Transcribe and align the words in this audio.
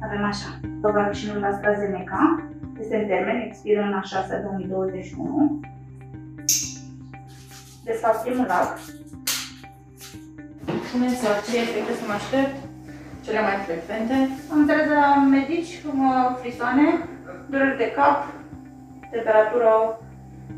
Avem 0.00 0.24
așa, 0.24 0.60
vaccinul 0.80 1.44
AstraZeneca 1.44 2.42
este 2.80 2.96
în 2.96 3.06
termen, 3.06 3.40
expiră 3.40 3.80
în 3.80 3.92
a 3.92 4.00
6 4.02 4.40
2021. 4.42 5.60
Desfac 7.84 8.22
primul 8.24 8.48
act. 8.48 8.78
Spune 10.88 11.08
să 11.08 11.28
ce 11.50 11.56
efecte 11.58 11.92
să 11.92 12.04
mă 12.06 12.12
aștept, 12.12 12.56
cele 13.24 13.40
mai 13.40 13.56
frecvente. 13.66 14.14
Am 14.52 14.58
înțeles 14.58 14.86
de 14.88 14.94
la 14.94 15.26
medici 15.30 15.82
cum 15.84 16.08
uh, 16.08 16.36
frisoane, 16.40 16.86
dureri 17.50 17.76
de 17.76 17.92
cap, 17.96 18.32
temperatură. 19.10 20.00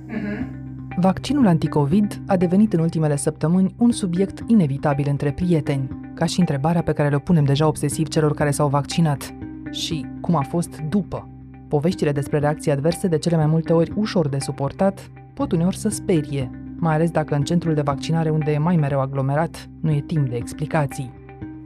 Uh-huh. 0.08 0.57
Vaccinul 1.00 1.46
anticovid 1.46 2.20
a 2.26 2.36
devenit 2.36 2.72
în 2.72 2.80
ultimele 2.80 3.16
săptămâni 3.16 3.74
un 3.78 3.90
subiect 3.90 4.42
inevitabil 4.46 5.06
între 5.08 5.32
prieteni, 5.32 5.88
ca 6.14 6.24
și 6.24 6.40
întrebarea 6.40 6.82
pe 6.82 6.92
care 6.92 7.08
le 7.08 7.18
punem 7.18 7.44
deja 7.44 7.66
obsesiv 7.66 8.08
celor 8.08 8.34
care 8.34 8.50
s-au 8.50 8.68
vaccinat. 8.68 9.34
Și 9.70 10.06
cum 10.20 10.36
a 10.36 10.40
fost 10.40 10.80
după? 10.80 11.28
Poveștile 11.68 12.12
despre 12.12 12.38
reacții 12.38 12.70
adverse, 12.70 13.08
de 13.08 13.18
cele 13.18 13.36
mai 13.36 13.46
multe 13.46 13.72
ori 13.72 13.92
ușor 13.96 14.28
de 14.28 14.38
suportat, 14.38 15.10
pot 15.34 15.52
uneori 15.52 15.76
să 15.76 15.88
sperie, 15.88 16.50
mai 16.76 16.94
ales 16.94 17.10
dacă 17.10 17.34
în 17.34 17.42
centrul 17.42 17.74
de 17.74 17.82
vaccinare 17.82 18.30
unde 18.30 18.50
e 18.50 18.58
mai 18.58 18.76
mereu 18.76 19.00
aglomerat, 19.00 19.68
nu 19.80 19.90
e 19.90 20.00
timp 20.00 20.28
de 20.28 20.36
explicații. 20.36 21.12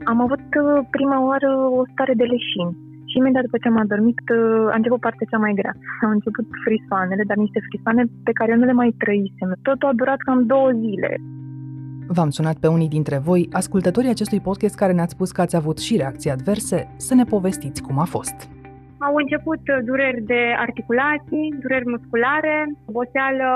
Am 0.03 0.21
avut 0.21 0.39
uh, 0.39 0.87
prima 0.89 1.25
oară 1.25 1.47
o 1.79 1.83
stare 1.91 2.13
de 2.13 2.23
leșin 2.23 2.82
și 3.13 3.19
imediat 3.21 3.43
după 3.47 3.57
ce 3.61 3.67
am 3.67 3.83
adormit 3.85 4.19
uh, 4.29 4.73
a 4.73 4.77
început 4.79 4.99
partea 5.05 5.29
cea 5.31 5.43
mai 5.45 5.53
grea. 5.59 5.75
Au 6.05 6.11
început 6.17 6.45
frisoanele, 6.63 7.23
dar 7.29 7.37
niște 7.45 7.59
frisoane 7.67 8.03
pe 8.27 8.35
care 8.37 8.51
eu 8.51 8.59
nu 8.61 8.69
le 8.69 8.79
mai 8.81 8.91
trăisem. 9.03 9.49
Totul 9.67 9.87
a 9.89 9.99
durat 10.01 10.19
cam 10.27 10.39
două 10.53 10.69
zile. 10.83 11.11
V-am 12.17 12.31
sunat 12.37 12.57
pe 12.63 12.67
unii 12.75 12.95
dintre 12.97 13.17
voi, 13.29 13.41
ascultătorii 13.61 14.15
acestui 14.15 14.45
podcast 14.49 14.75
care 14.81 14.93
ne-ați 14.93 15.15
spus 15.17 15.29
că 15.31 15.41
ați 15.41 15.59
avut 15.61 15.77
și 15.85 15.97
reacții 16.01 16.35
adverse, 16.35 16.79
să 17.07 17.13
ne 17.15 17.25
povestiți 17.33 17.83
cum 17.85 17.97
a 18.05 18.07
fost. 18.15 18.37
Au 19.07 19.15
început 19.23 19.63
uh, 19.67 19.77
dureri 19.89 20.21
de 20.33 20.41
articulații, 20.67 21.45
dureri 21.63 21.91
musculare, 21.95 22.57
oboseală 22.89 23.49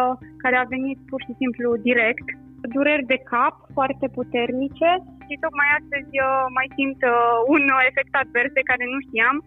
care 0.43 0.55
a 0.57 0.71
venit 0.75 0.97
pur 1.09 1.21
și 1.25 1.33
simplu 1.41 1.67
direct, 1.89 2.27
dureri 2.75 3.09
de 3.13 3.19
cap 3.31 3.55
foarte 3.77 4.07
puternice 4.17 4.89
și 5.27 5.43
tocmai 5.45 5.69
astăzi 5.79 6.11
uh, 6.25 6.43
mai 6.57 6.67
simt 6.77 6.99
uh, 7.13 7.37
un 7.55 7.63
efect 7.89 8.13
advers 8.21 8.51
de 8.57 8.67
care 8.69 8.83
nu 8.93 8.99
știam. 9.07 9.37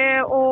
E 0.00 0.04
o 0.40 0.44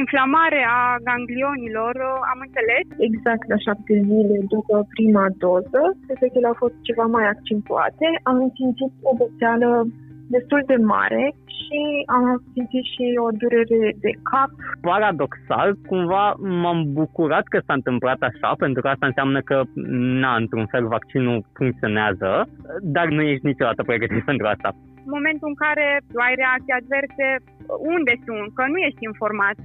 inflamare 0.00 0.62
a 0.80 0.82
ganglionilor, 1.08 1.94
am 2.32 2.38
înțeles. 2.46 2.84
Exact 3.08 3.44
la 3.52 3.58
șapte 3.66 3.94
zile 4.08 4.36
după 4.54 4.76
prima 4.94 5.26
doză, 5.44 5.82
efectele 6.14 6.46
au 6.50 6.56
fost 6.64 6.76
ceva 6.88 7.06
mai 7.16 7.26
accentuate. 7.34 8.06
Am 8.30 8.38
simțit 8.58 8.92
oboseală 9.12 9.68
destul 10.36 10.62
de 10.66 10.78
mare 10.94 11.24
și 11.58 11.80
am 12.16 12.24
simțit 12.52 12.84
și 12.94 13.04
o 13.26 13.28
durere 13.40 13.88
de 14.04 14.12
cap. 14.30 14.50
Paradoxal, 14.90 15.68
cumva 15.90 16.24
m-am 16.62 16.80
bucurat 17.00 17.44
că 17.52 17.58
s-a 17.66 17.74
întâmplat 17.80 18.20
așa, 18.30 18.50
pentru 18.64 18.80
că 18.82 18.88
asta 18.88 19.06
înseamnă 19.06 19.40
că, 19.48 19.56
na, 20.22 20.32
într-un 20.42 20.66
fel, 20.72 20.84
vaccinul 20.96 21.44
funcționează, 21.58 22.30
dar 22.94 23.06
nu 23.16 23.22
ești 23.22 23.46
niciodată 23.46 23.82
pregătit 23.82 24.24
pentru 24.30 24.46
asta. 24.46 24.70
În 25.06 25.12
momentul 25.18 25.48
în 25.52 25.58
care 25.64 25.86
ai 26.26 26.34
reacții 26.42 26.78
adverse, 26.80 27.26
unde 27.94 28.12
sunt? 28.26 28.48
Că 28.54 28.64
nu 28.72 28.78
ești 28.88 29.04
informat. 29.10 29.56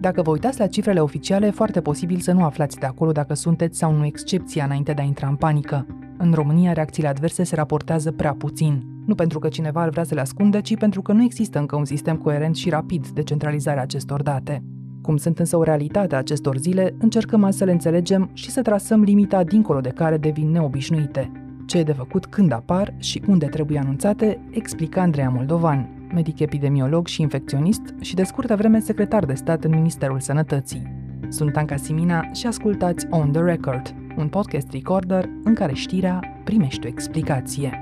Dacă 0.00 0.22
vă 0.22 0.30
uitați 0.30 0.60
la 0.60 0.66
cifrele 0.66 1.00
oficiale, 1.00 1.46
e 1.46 1.60
foarte 1.62 1.80
posibil 1.80 2.16
să 2.16 2.32
nu 2.32 2.44
aflați 2.44 2.78
de 2.78 2.86
acolo 2.86 3.12
dacă 3.12 3.34
sunteți 3.34 3.78
sau 3.78 3.92
nu 3.92 4.04
excepția 4.04 4.64
înainte 4.64 4.92
de 4.92 5.02
a 5.02 5.04
intra 5.04 5.26
în 5.28 5.36
panică. 5.36 5.86
În 6.18 6.32
România, 6.34 6.72
reacțiile 6.72 7.08
adverse 7.08 7.44
se 7.44 7.54
raportează 7.54 8.12
prea 8.12 8.34
puțin. 8.38 8.91
Nu 9.06 9.14
pentru 9.14 9.38
că 9.38 9.48
cineva 9.48 9.80
ar 9.80 9.88
vrea 9.88 10.04
să 10.04 10.14
le 10.14 10.20
ascundă, 10.20 10.60
ci 10.60 10.76
pentru 10.76 11.02
că 11.02 11.12
nu 11.12 11.22
există 11.22 11.58
încă 11.58 11.76
un 11.76 11.84
sistem 11.84 12.16
coerent 12.16 12.56
și 12.56 12.70
rapid 12.70 13.08
de 13.08 13.22
centralizare 13.22 13.78
a 13.78 13.82
acestor 13.82 14.22
date. 14.22 14.62
Cum 15.02 15.16
sunt 15.16 15.38
însă 15.38 15.56
o 15.56 15.62
realitate 15.62 16.14
a 16.14 16.18
acestor 16.18 16.56
zile, 16.56 16.94
încercăm 16.98 17.44
azi 17.44 17.58
să 17.58 17.64
le 17.64 17.72
înțelegem 17.72 18.30
și 18.32 18.50
să 18.50 18.62
trasăm 18.62 19.02
limita 19.02 19.44
dincolo 19.44 19.80
de 19.80 19.88
care 19.88 20.16
devin 20.16 20.50
neobișnuite. 20.50 21.32
Ce 21.66 21.78
e 21.78 21.82
de 21.82 21.92
făcut 21.92 22.26
când 22.26 22.52
apar 22.52 22.94
și 22.98 23.22
unde 23.26 23.46
trebuie 23.46 23.78
anunțate, 23.78 24.40
explică 24.50 25.00
Andreea 25.00 25.28
Moldovan, 25.28 26.08
medic 26.14 26.38
epidemiolog 26.38 27.06
și 27.06 27.22
infecționist 27.22 27.94
și 28.00 28.14
de 28.14 28.22
scurtă 28.22 28.56
vreme 28.56 28.78
secretar 28.80 29.24
de 29.24 29.34
stat 29.34 29.64
în 29.64 29.74
Ministerul 29.74 30.20
Sănătății. 30.20 31.00
Sunt 31.28 31.56
Anca 31.56 31.76
Simina 31.76 32.30
și 32.32 32.46
ascultați 32.46 33.06
On 33.10 33.32
The 33.32 33.42
Record, 33.42 33.94
un 34.16 34.28
podcast 34.28 34.70
recorder 34.70 35.28
în 35.44 35.54
care 35.54 35.74
știrea 35.74 36.20
primește 36.44 36.86
o 36.86 36.90
explicație. 36.90 37.81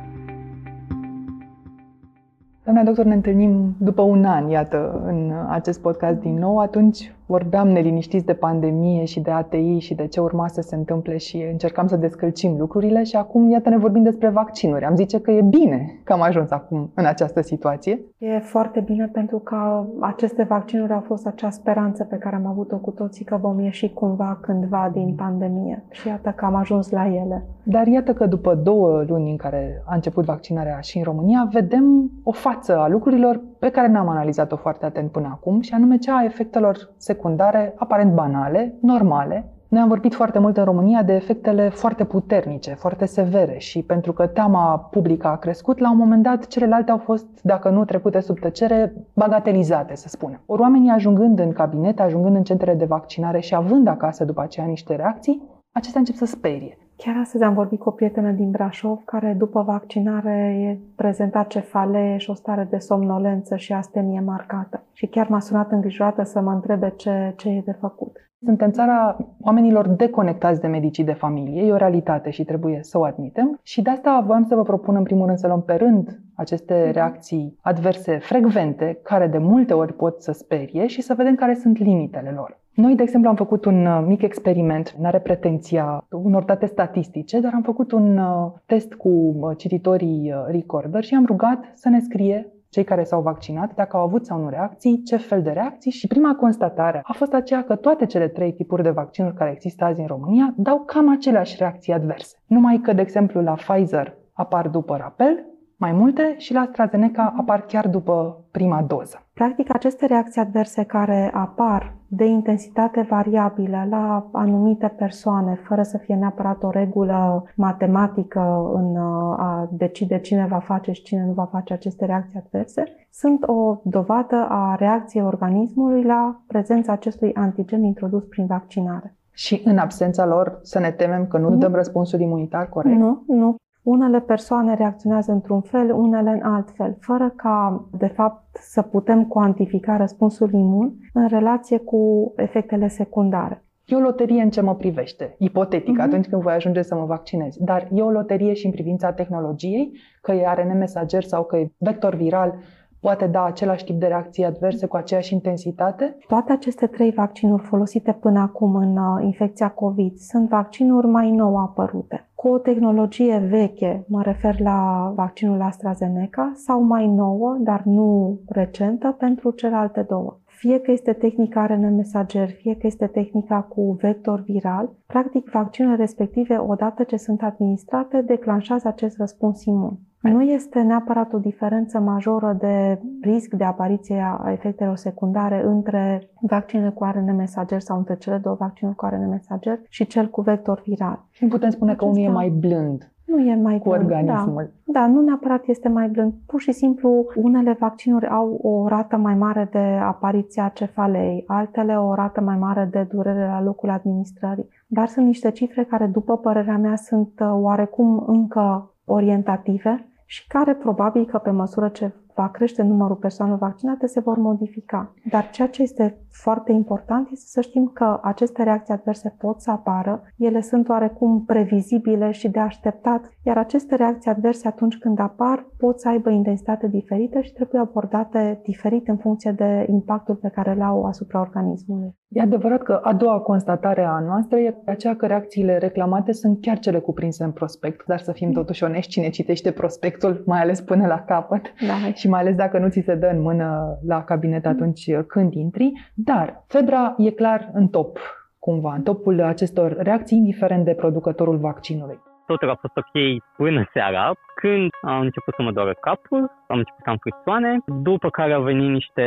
Doamna 2.73 2.89
doctor, 2.91 3.05
ne 3.05 3.15
întâlnim 3.15 3.75
după 3.79 4.03
un 4.03 4.25
an, 4.25 4.49
iată, 4.49 5.03
în 5.07 5.33
acest 5.49 5.81
podcast 5.81 6.19
din 6.19 6.39
nou. 6.39 6.59
Atunci 6.59 7.13
vorbeam 7.31 7.69
neliniștiți 7.69 8.25
de 8.25 8.35
pandemie 8.35 9.05
și 9.05 9.21
de 9.21 9.31
ATI 9.31 9.79
și 9.79 9.95
de 9.95 10.07
ce 10.07 10.21
urma 10.21 10.49
să 10.49 10.61
se 10.61 10.75
întâmple 10.75 11.17
și 11.17 11.47
încercam 11.51 11.87
să 11.87 11.97
descălcim 11.97 12.57
lucrurile 12.59 13.03
și 13.03 13.17
acum, 13.17 13.51
iată, 13.51 13.69
ne 13.69 13.77
vorbim 13.77 14.03
despre 14.03 14.29
vaccinuri. 14.29 14.85
Am 14.85 14.97
zice 14.97 15.21
că 15.21 15.31
e 15.31 15.43
bine 15.43 16.01
că 16.05 16.13
am 16.13 16.23
ajuns 16.23 16.51
acum 16.51 16.91
în 16.95 17.05
această 17.05 17.41
situație. 17.41 18.01
E 18.19 18.39
foarte 18.39 18.81
bine 18.81 19.07
pentru 19.13 19.39
că 19.39 19.85
aceste 20.01 20.43
vaccinuri 20.43 20.93
au 20.93 21.01
fost 21.01 21.27
acea 21.27 21.51
speranță 21.51 22.05
pe 22.05 22.17
care 22.17 22.37
am 22.37 22.47
avut-o 22.47 22.77
cu 22.77 22.91
toții 22.91 23.25
că 23.25 23.37
vom 23.41 23.61
ieși 23.61 23.93
cumva 23.93 24.39
cândva 24.41 24.91
din 24.93 25.15
pandemie 25.17 25.85
și 25.91 26.09
iată 26.09 26.33
că 26.37 26.45
am 26.45 26.55
ajuns 26.55 26.91
la 26.91 27.07
ele. 27.07 27.47
Dar 27.63 27.87
iată 27.87 28.13
că 28.13 28.27
după 28.27 28.55
două 28.55 29.05
luni 29.07 29.31
în 29.31 29.37
care 29.37 29.83
a 29.87 29.95
început 29.95 30.25
vaccinarea 30.25 30.79
și 30.81 30.99
în 30.99 31.05
România, 31.05 31.49
vedem 31.53 32.11
o 32.23 32.33
față 32.33 32.79
a 32.79 32.89
lucrurilor 32.89 33.41
pe 33.61 33.71
care 33.71 33.89
n-am 33.89 34.09
analizat-o 34.09 34.57
foarte 34.57 34.85
atent 34.85 35.11
până 35.11 35.29
acum 35.33 35.61
și 35.61 35.75
anume 35.75 35.97
cea 35.97 36.17
a 36.17 36.25
efectelor 36.25 36.77
secundare 36.97 37.19
secundare 37.31 37.75
aparent 37.77 38.13
banale, 38.13 38.75
normale. 38.81 39.53
Noi 39.69 39.81
am 39.81 39.89
vorbit 39.89 40.15
foarte 40.15 40.39
mult 40.39 40.57
în 40.57 40.65
România 40.65 41.03
de 41.03 41.13
efectele 41.13 41.69
foarte 41.69 42.05
puternice, 42.05 42.75
foarte 42.75 43.05
severe 43.05 43.59
și 43.59 43.83
pentru 43.83 44.13
că 44.13 44.27
teama 44.27 44.79
publică 44.79 45.27
a 45.27 45.37
crescut, 45.37 45.79
la 45.79 45.91
un 45.91 45.97
moment 45.97 46.23
dat 46.23 46.47
celelalte 46.47 46.91
au 46.91 46.99
fost, 46.99 47.27
dacă 47.43 47.69
nu 47.71 47.85
trecute 47.85 48.21
sub 48.21 48.39
tăcere, 48.39 48.93
bagatelizate, 49.15 49.95
să 49.95 50.09
spunem. 50.09 50.43
Ori 50.47 50.61
oamenii 50.61 50.91
ajungând 50.91 51.39
în 51.39 51.53
cabinet, 51.53 52.01
ajungând 52.01 52.37
în 52.37 52.43
centrele 52.43 52.77
de 52.77 52.85
vaccinare 52.85 53.41
și 53.41 53.55
având 53.55 53.87
acasă 53.87 54.25
după 54.25 54.41
aceea 54.43 54.67
niște 54.67 54.97
reacții, 54.97 55.43
acestea 55.73 56.01
încep 56.01 56.15
să 56.15 56.27
sperie. 56.27 56.79
Chiar 57.05 57.17
astăzi 57.17 57.45
am 57.45 57.55
vorbit 57.55 57.79
cu 57.79 57.89
o 57.89 57.93
prietenă 57.93 58.31
din 58.31 58.51
Brașov 58.51 59.03
care 59.05 59.33
după 59.33 59.63
vaccinare 59.63 60.57
e 60.61 60.79
prezentat 60.97 61.47
cefalee 61.47 62.17
și 62.17 62.31
o 62.31 62.35
stare 62.35 62.67
de 62.71 62.79
somnolență 62.79 63.57
și 63.57 63.73
astenie 63.73 64.21
marcată. 64.21 64.83
Și 64.93 65.07
chiar 65.07 65.29
m-a 65.29 65.41
sunat 65.41 65.71
îngrijorată 65.71 66.23
să 66.23 66.41
mă 66.41 66.53
întrebe 66.53 66.93
ce, 66.97 67.35
ce 67.37 67.49
e 67.49 67.63
de 67.65 67.77
făcut. 67.81 68.30
Suntem 68.45 68.71
țara 68.71 69.17
oamenilor 69.41 69.89
deconectați 69.89 70.61
de 70.61 70.67
medicii 70.67 71.05
de 71.05 71.13
familie, 71.13 71.63
e 71.63 71.73
o 71.73 71.77
realitate 71.77 72.31
și 72.31 72.45
trebuie 72.45 72.79
să 72.83 72.99
o 72.99 73.05
admitem. 73.05 73.59
Și 73.63 73.83
de 73.83 73.91
asta 73.91 74.23
voiam 74.27 74.45
să 74.45 74.55
vă 74.55 74.63
propun 74.63 74.97
în 74.97 75.03
primul 75.03 75.27
rând 75.27 75.39
să 75.39 75.47
luăm 75.47 75.63
pe 75.63 75.75
rând 75.75 76.21
aceste 76.35 76.83
mhm. 76.85 76.93
reacții 76.93 77.59
adverse 77.61 78.19
frecvente, 78.19 78.99
care 79.03 79.27
de 79.27 79.39
multe 79.39 79.73
ori 79.73 79.93
pot 79.93 80.23
să 80.23 80.33
sperie 80.33 80.87
și 80.87 81.03
să 81.03 81.15
vedem 81.15 81.35
care 81.35 81.55
sunt 81.55 81.79
limitele 81.79 82.31
lor. 82.31 82.59
Noi, 82.75 82.95
de 82.95 83.03
exemplu, 83.03 83.29
am 83.31 83.37
făcut 83.37 83.65
un 83.65 83.87
uh, 83.87 84.05
mic 84.07 84.23
experiment, 84.23 84.95
nu 84.99 85.07
are 85.07 85.19
pretenția 85.19 86.07
unor 86.11 86.43
date 86.43 86.67
statistice, 86.67 87.41
dar 87.41 87.53
am 87.55 87.63
făcut 87.63 87.93
un 87.93 88.19
uh, 88.19 88.53
test 88.67 88.95
cu 88.95 89.09
uh, 89.09 89.57
cititorii 89.57 90.35
recorder 90.47 91.05
și 91.05 91.15
am 91.15 91.25
rugat 91.27 91.65
să 91.75 91.89
ne 91.89 92.01
scrie 92.01 92.53
cei 92.71 92.85
care 92.85 93.05
s-au 93.05 93.23
vaccinat, 93.23 93.75
dacă 93.75 93.97
au 93.97 94.03
avut 94.03 94.27
sau 94.27 94.41
nu 94.41 94.49
reacții, 94.49 95.03
ce 95.03 95.17
fel 95.17 95.43
de 95.43 95.51
reacții 95.51 95.91
și 95.91 96.07
prima 96.07 96.35
constatare 96.35 97.01
a 97.03 97.13
fost 97.13 97.33
aceea 97.33 97.65
că 97.65 97.77
toate 97.77 98.07
cele 98.07 98.29
trei 98.29 98.53
tipuri 98.53 98.83
de 98.83 98.91
vaccinuri 98.91 99.35
care 99.35 99.51
există 99.51 99.85
azi 99.85 100.01
în 100.01 100.07
România 100.07 100.55
dau 100.57 100.79
cam 100.79 101.11
aceleași 101.11 101.57
reacții 101.59 101.93
adverse. 101.93 102.37
Numai 102.47 102.81
că, 102.83 102.93
de 102.93 103.01
exemplu, 103.01 103.41
la 103.43 103.53
Pfizer 103.53 104.19
apar 104.33 104.69
după 104.69 104.97
rapel, 104.97 105.50
mai 105.81 105.93
multe 105.93 106.35
și 106.37 106.53
la 106.53 106.61
AstraZeneca 106.61 107.35
apar 107.37 107.61
chiar 107.61 107.89
după 107.89 108.45
prima 108.51 108.83
doză. 108.83 109.27
Practic, 109.35 109.75
aceste 109.75 110.07
reacții 110.07 110.41
adverse 110.41 110.85
care 110.85 111.31
apar 111.35 111.95
de 112.07 112.25
intensitate 112.25 113.07
variabilă 113.11 113.87
la 113.91 114.29
anumite 114.33 114.95
persoane, 114.99 115.61
fără 115.69 115.83
să 115.83 115.99
fie 115.99 116.15
neapărat 116.15 116.63
o 116.63 116.71
regulă 116.71 117.45
matematică 117.55 118.71
în 118.75 118.97
a 119.37 119.69
decide 119.73 120.19
cine 120.19 120.47
va 120.51 120.59
face 120.59 120.93
și 120.93 121.03
cine 121.03 121.25
nu 121.25 121.33
va 121.33 121.45
face 121.45 121.73
aceste 121.73 122.05
reacții 122.05 122.39
adverse, 122.39 122.85
sunt 123.13 123.43
o 123.47 123.81
dovadă 123.85 124.47
a 124.49 124.75
reacției 124.79 125.25
organismului 125.25 126.03
la 126.03 126.41
prezența 126.47 126.93
acestui 126.93 127.35
antigen 127.35 127.83
introdus 127.83 128.25
prin 128.25 128.47
vaccinare. 128.47 129.15
Și 129.33 129.63
în 129.65 129.79
absența 129.79 130.27
lor 130.27 130.59
să 130.63 130.79
ne 130.79 130.91
temem 130.91 131.27
că 131.27 131.39
nu, 131.39 131.49
nu. 131.49 131.57
dăm 131.57 131.75
răspunsul 131.75 132.21
imunitar 132.21 132.69
corect? 132.69 132.97
Nu, 132.97 133.25
nu. 133.27 133.57
Unele 133.83 134.21
persoane 134.21 134.75
reacționează 134.75 135.33
într-un 135.33 135.61
fel, 135.61 135.93
unele 135.93 136.31
în 136.31 136.43
alt 136.53 136.71
fel, 136.71 136.97
fără 137.01 137.33
ca, 137.37 137.85
de 137.99 138.07
fapt, 138.07 138.45
să 138.53 138.83
putem 138.83 139.25
cuantifica 139.25 139.97
răspunsul 139.97 140.53
imun 140.53 140.95
în 141.13 141.29
relație 141.29 141.79
cu 141.79 142.33
efectele 142.37 142.89
secundare. 142.89 143.65
E 143.87 143.97
o 143.97 144.01
loterie 144.01 144.43
în 144.43 144.51
ce 144.51 144.61
mă 144.61 144.75
privește, 144.75 145.35
ipotetic, 145.39 145.93
Mhm. 145.95 146.01
atunci 146.01 146.29
când 146.29 146.43
voi 146.43 146.53
ajunge 146.53 146.83
să 146.83 146.95
mă 146.95 147.05
vaccinez. 147.05 147.57
Dar 147.57 147.89
e 147.93 148.03
o 148.03 148.11
loterie 148.11 148.53
și 148.53 148.67
în 148.67 148.73
privința 148.73 149.13
tehnologiei, 149.13 149.93
că 150.23 150.33
e 150.33 150.47
ARN 150.47 150.79
mesager 150.79 151.23
sau 151.23 151.45
că 151.45 151.57
e 151.57 151.73
vector 151.79 152.15
viral, 152.15 152.55
poate 153.01 153.27
da 153.27 153.45
același 153.45 153.85
tip 153.85 154.01
de 154.01 154.07
reacții 154.07 154.45
adverse 154.45 154.87
cu 154.87 154.97
aceeași 154.97 155.33
intensitate? 155.35 156.17
Toate 156.27 156.53
aceste 156.53 156.87
trei 156.87 157.11
vaccinuri 157.11 157.63
folosite 157.63 158.13
până 158.13 158.41
acum 158.41 158.75
în 158.75 158.97
uh, 158.97 159.25
infecția 159.25 159.69
COVID 159.71 160.17
sunt 160.17 160.49
vaccinuri 160.49 161.07
mai 161.07 161.31
nou 161.31 161.57
apărute. 161.57 162.30
Cu 162.41 162.49
o 162.49 162.59
tehnologie 162.59 163.39
veche, 163.39 164.05
mă 164.09 164.23
refer 164.23 164.61
la 164.61 165.13
vaccinul 165.17 165.61
AstraZeneca, 165.61 166.53
sau 166.55 166.83
mai 166.83 167.07
nouă, 167.07 167.57
dar 167.61 167.83
nu 167.85 168.39
recentă, 168.49 169.17
pentru 169.19 169.51
celelalte 169.51 170.03
două. 170.03 170.39
Fie 170.45 170.79
că 170.81 170.91
este 170.91 171.13
tehnica 171.13 171.61
ARN 171.63 171.95
mesager, 171.95 172.51
fie 172.51 172.77
că 172.77 172.87
este 172.87 173.07
tehnica 173.07 173.61
cu 173.61 173.93
vector 174.01 174.41
viral, 174.41 174.91
practic 175.07 175.51
vaccinurile 175.51 176.01
respective, 176.03 176.57
odată 176.57 177.03
ce 177.03 177.17
sunt 177.17 177.43
administrate, 177.43 178.23
declanșează 178.23 178.89
acest 178.89 179.17
răspuns 179.17 179.65
imun. 179.65 179.99
Nu 180.21 180.43
este 180.43 180.81
neapărat 180.81 181.33
o 181.33 181.39
diferență 181.39 181.99
majoră 181.99 182.57
de 182.59 183.01
risc 183.21 183.55
de 183.55 183.65
apariție 183.65 184.21
a 184.41 184.53
efectelor 184.53 184.97
secundare 184.97 185.63
între 185.65 186.29
vaccinurile 186.41 186.93
cu 186.95 187.05
ARN 187.05 187.37
mesager 187.37 187.81
sau 187.81 187.99
între 187.99 188.17
cele 188.17 188.37
două 188.37 188.57
vaccinuri 188.59 188.97
cu 188.97 189.05
ARN 189.05 189.29
mesager 189.29 189.81
și 189.89 190.07
cel 190.07 190.29
cu 190.29 190.41
vector 190.41 190.83
viral. 190.87 191.25
Nu 191.41 191.49
putem 191.49 191.71
spune 191.71 191.95
că 191.95 192.05
unul 192.05 192.17
e 192.17 192.21
Acesta- 192.21 192.37
mai 192.39 192.49
blând 192.49 193.13
Nu 193.25 193.39
e 193.41 193.55
mai 193.55 193.79
cu 193.79 193.89
blând, 193.89 194.05
organismul. 194.05 194.73
Da. 194.85 195.01
da, 195.01 195.07
nu 195.07 195.21
neapărat 195.21 195.67
este 195.67 195.89
mai 195.89 196.09
blând. 196.09 196.33
Pur 196.47 196.61
și 196.61 196.73
simplu, 196.73 197.27
unele 197.37 197.77
vaccinuri 197.81 198.27
au 198.29 198.59
o 198.63 198.89
rată 198.89 199.17
mai 199.17 199.35
mare 199.35 199.69
de 199.73 199.99
apariție 200.03 200.63
a 200.63 200.69
cefalei, 200.69 201.45
altele 201.47 201.99
o 201.99 202.15
rată 202.15 202.41
mai 202.41 202.57
mare 202.57 202.89
de 202.91 203.07
durere 203.13 203.47
la 203.47 203.63
locul 203.63 203.91
administrării. 203.91 204.69
Dar 204.87 205.07
sunt 205.07 205.27
niște 205.27 205.51
cifre 205.51 205.85
care, 205.85 206.07
după 206.07 206.37
părerea 206.37 206.79
mea, 206.79 206.97
sunt 206.97 207.31
uh, 207.41 207.49
oarecum 207.53 208.25
încă 208.27 208.95
orientative 209.05 210.05
și 210.31 210.47
care 210.47 210.75
probabil 210.75 211.25
că 211.27 211.39
pe 211.39 211.51
măsură 211.51 211.89
ce 211.89 212.13
va 212.41 212.49
crește 212.49 212.83
numărul 212.83 213.17
persoanelor 213.17 213.61
vaccinate 213.61 214.07
se 214.07 214.21
vor 214.21 214.39
modifica. 214.39 215.15
Dar 215.31 215.51
ceea 215.51 215.69
ce 215.69 215.83
este 215.83 216.19
foarte 216.31 216.73
important 216.73 217.29
este 217.31 217.47
să 217.47 217.61
știm 217.61 217.91
că 217.95 218.21
aceste 218.23 218.63
reacții 218.63 218.95
adverse 218.95 219.35
pot 219.39 219.61
să 219.61 219.71
apară, 219.71 220.23
ele 220.37 220.61
sunt 220.61 220.89
oarecum 220.89 221.45
previzibile 221.45 222.31
și 222.31 222.49
de 222.49 222.59
așteptat, 222.59 223.31
iar 223.43 223.59
aceste 223.59 223.95
reacții 223.95 224.31
adverse 224.31 224.69
atunci 224.69 224.99
când 224.99 225.19
apar 225.19 225.67
pot 225.79 226.01
să 226.01 226.09
aibă 226.09 226.31
intensitate 226.31 226.89
diferită 226.89 227.41
și 227.41 227.53
trebuie 227.53 227.81
abordate 227.81 228.61
diferit 228.63 229.09
în 229.09 229.17
funcție 229.17 229.53
de 229.53 229.87
impactul 229.89 230.35
pe 230.35 230.49
care 230.49 230.71
îl 230.71 230.83
au 230.83 231.05
asupra 231.05 231.41
organismului. 231.41 232.15
E 232.29 232.41
adevărat 232.41 232.83
că 232.83 233.01
a 233.03 233.13
doua 233.13 233.39
constatare 233.41 234.05
a 234.05 234.19
noastră 234.19 234.59
e 234.59 234.77
aceea 234.87 235.17
că 235.17 235.27
reacțiile 235.27 235.79
reclamate 235.79 236.33
sunt 236.33 236.61
chiar 236.61 236.79
cele 236.79 236.99
cuprinse 236.99 237.45
în 237.45 237.51
prospect, 237.51 238.07
dar 238.07 238.21
să 238.21 238.33
fim 238.33 238.53
totuși 238.53 238.85
onești, 238.85 239.11
cine 239.11 239.29
citește 239.29 239.71
prospectul, 239.71 240.43
mai 240.47 240.61
ales 240.61 240.81
până 240.81 241.07
la 241.07 241.21
capăt, 241.21 241.63
Da, 241.87 242.13
și 242.15 242.29
mai 242.31 242.41
ales 242.41 242.55
dacă 242.55 242.79
nu 242.79 242.89
ți 242.89 243.01
se 243.01 243.15
dă 243.15 243.27
în 243.27 243.41
mână 243.41 243.99
la 244.07 244.25
cabinet 244.25 244.67
atunci 244.67 245.05
când 245.27 245.53
intri. 245.53 245.93
Dar 246.15 246.65
febra 246.67 247.15
e 247.17 247.31
clar 247.31 247.71
în 247.73 247.89
top, 247.89 248.19
cumva, 248.59 248.95
în 248.95 249.03
topul 249.03 249.43
acestor 249.43 249.97
reacții, 249.99 250.37
indiferent 250.37 250.85
de 250.85 250.95
producătorul 250.95 251.57
vaccinului. 251.57 252.19
Totul 252.47 252.71
a 252.71 252.81
fost 252.81 252.97
ok 252.97 253.15
până 253.57 253.89
seara, 253.93 254.33
când 254.55 254.91
am 255.03 255.21
început 255.21 255.55
să 255.55 255.63
mă 255.63 255.73
doară 255.73 255.95
capul, 256.01 256.51
am 256.69 256.79
început 256.79 257.03
să 257.05 257.11
am 257.11 257.21
frisoane, 257.25 257.79
după 257.87 258.29
care 258.31 258.53
au 258.53 258.63
venit 258.63 258.91
niște 258.91 259.27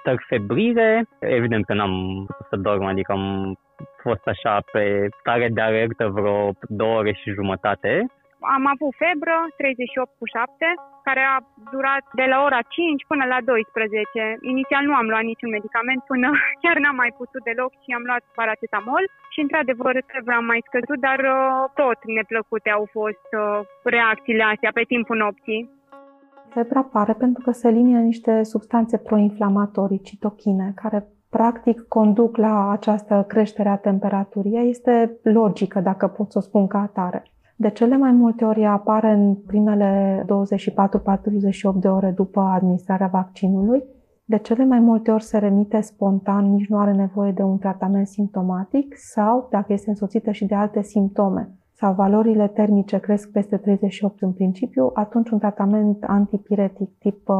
stări 0.00 0.24
febrile, 0.28 1.08
evident 1.18 1.64
că 1.64 1.74
n-am 1.74 2.24
putut 2.26 2.46
să 2.50 2.56
dorm, 2.56 2.84
adică 2.84 3.12
am 3.12 3.54
fost 4.02 4.26
așa 4.26 4.54
pe 4.72 5.08
stare 5.20 5.48
de 5.48 5.60
alertă 5.60 6.08
vreo 6.08 6.52
două 6.68 6.96
ore 6.98 7.12
și 7.12 7.36
jumătate. 7.38 8.06
Am 8.56 8.64
avut 8.74 8.92
febră 9.04 9.36
38 9.56 10.10
cu 10.18 10.26
7, 10.26 10.66
care 11.08 11.22
a 11.34 11.36
durat 11.74 12.04
de 12.20 12.26
la 12.32 12.38
ora 12.46 12.60
5 12.68 13.10
până 13.10 13.24
la 13.32 13.38
12. 13.40 14.38
Inițial 14.52 14.84
nu 14.86 14.94
am 15.00 15.06
luat 15.12 15.24
niciun 15.32 15.50
medicament 15.56 16.00
până 16.12 16.28
chiar 16.62 16.76
n-am 16.78 16.98
mai 17.02 17.12
putut 17.20 17.42
deloc 17.48 17.72
și 17.82 17.90
am 17.98 18.04
luat 18.08 18.24
paracetamol 18.38 19.04
și 19.32 19.42
într-adevăr 19.44 19.94
febra 20.12 20.36
am 20.38 20.46
mai 20.52 20.60
scăzut, 20.68 20.98
dar 21.08 21.18
uh, 21.32 21.36
tot 21.80 21.98
neplăcute 22.18 22.70
au 22.78 22.84
fost 22.96 23.28
uh, 23.32 23.44
reacțiile 23.96 24.44
astea 24.52 24.72
pe 24.74 24.84
timpul 24.92 25.16
nopții. 25.24 25.62
Febra 26.54 26.80
apare 26.80 27.14
pentru 27.24 27.40
că 27.44 27.50
se 27.50 27.68
elimină 27.68 28.00
niște 28.12 28.32
substanțe 28.52 28.96
proinflamatorii, 29.08 30.06
citochine, 30.10 30.66
care 30.82 30.98
practic 31.36 31.78
conduc 31.88 32.36
la 32.36 32.70
această 32.70 33.24
creștere 33.28 33.68
a 33.68 33.76
temperaturii. 33.76 34.54
Ea 34.54 34.62
este 34.62 35.18
logică, 35.22 35.80
dacă 35.80 36.06
pot 36.06 36.30
să 36.30 36.38
o 36.38 36.46
spun 36.48 36.66
ca 36.66 36.78
atare. 36.78 37.22
De 37.56 37.70
cele 37.70 37.96
mai 37.96 38.12
multe 38.12 38.44
ori 38.44 38.60
ea 38.60 38.72
apare 38.72 39.10
în 39.10 39.34
primele 39.34 40.24
24-48 40.24 40.24
de 41.74 41.88
ore 41.88 42.10
după 42.10 42.40
administrarea 42.40 43.06
vaccinului. 43.06 43.82
De 44.24 44.38
cele 44.38 44.64
mai 44.64 44.78
multe 44.78 45.10
ori 45.10 45.22
se 45.22 45.38
remite 45.38 45.80
spontan, 45.80 46.50
nici 46.50 46.68
nu 46.68 46.78
are 46.78 46.92
nevoie 46.92 47.32
de 47.32 47.42
un 47.42 47.58
tratament 47.58 48.06
simptomatic 48.06 48.94
sau, 48.96 49.48
dacă 49.50 49.72
este 49.72 49.88
însoțită 49.88 50.30
și 50.30 50.46
de 50.46 50.54
alte 50.54 50.82
simptome, 50.82 51.54
sau 51.72 51.94
valorile 51.94 52.48
termice 52.48 52.98
cresc 52.98 53.30
peste 53.30 53.56
38 53.56 54.22
în 54.22 54.32
principiu, 54.32 54.90
atunci 54.94 55.30
un 55.30 55.38
tratament 55.38 56.04
antipiretic 56.06 56.98
tip 56.98 57.28
uh, 57.28 57.36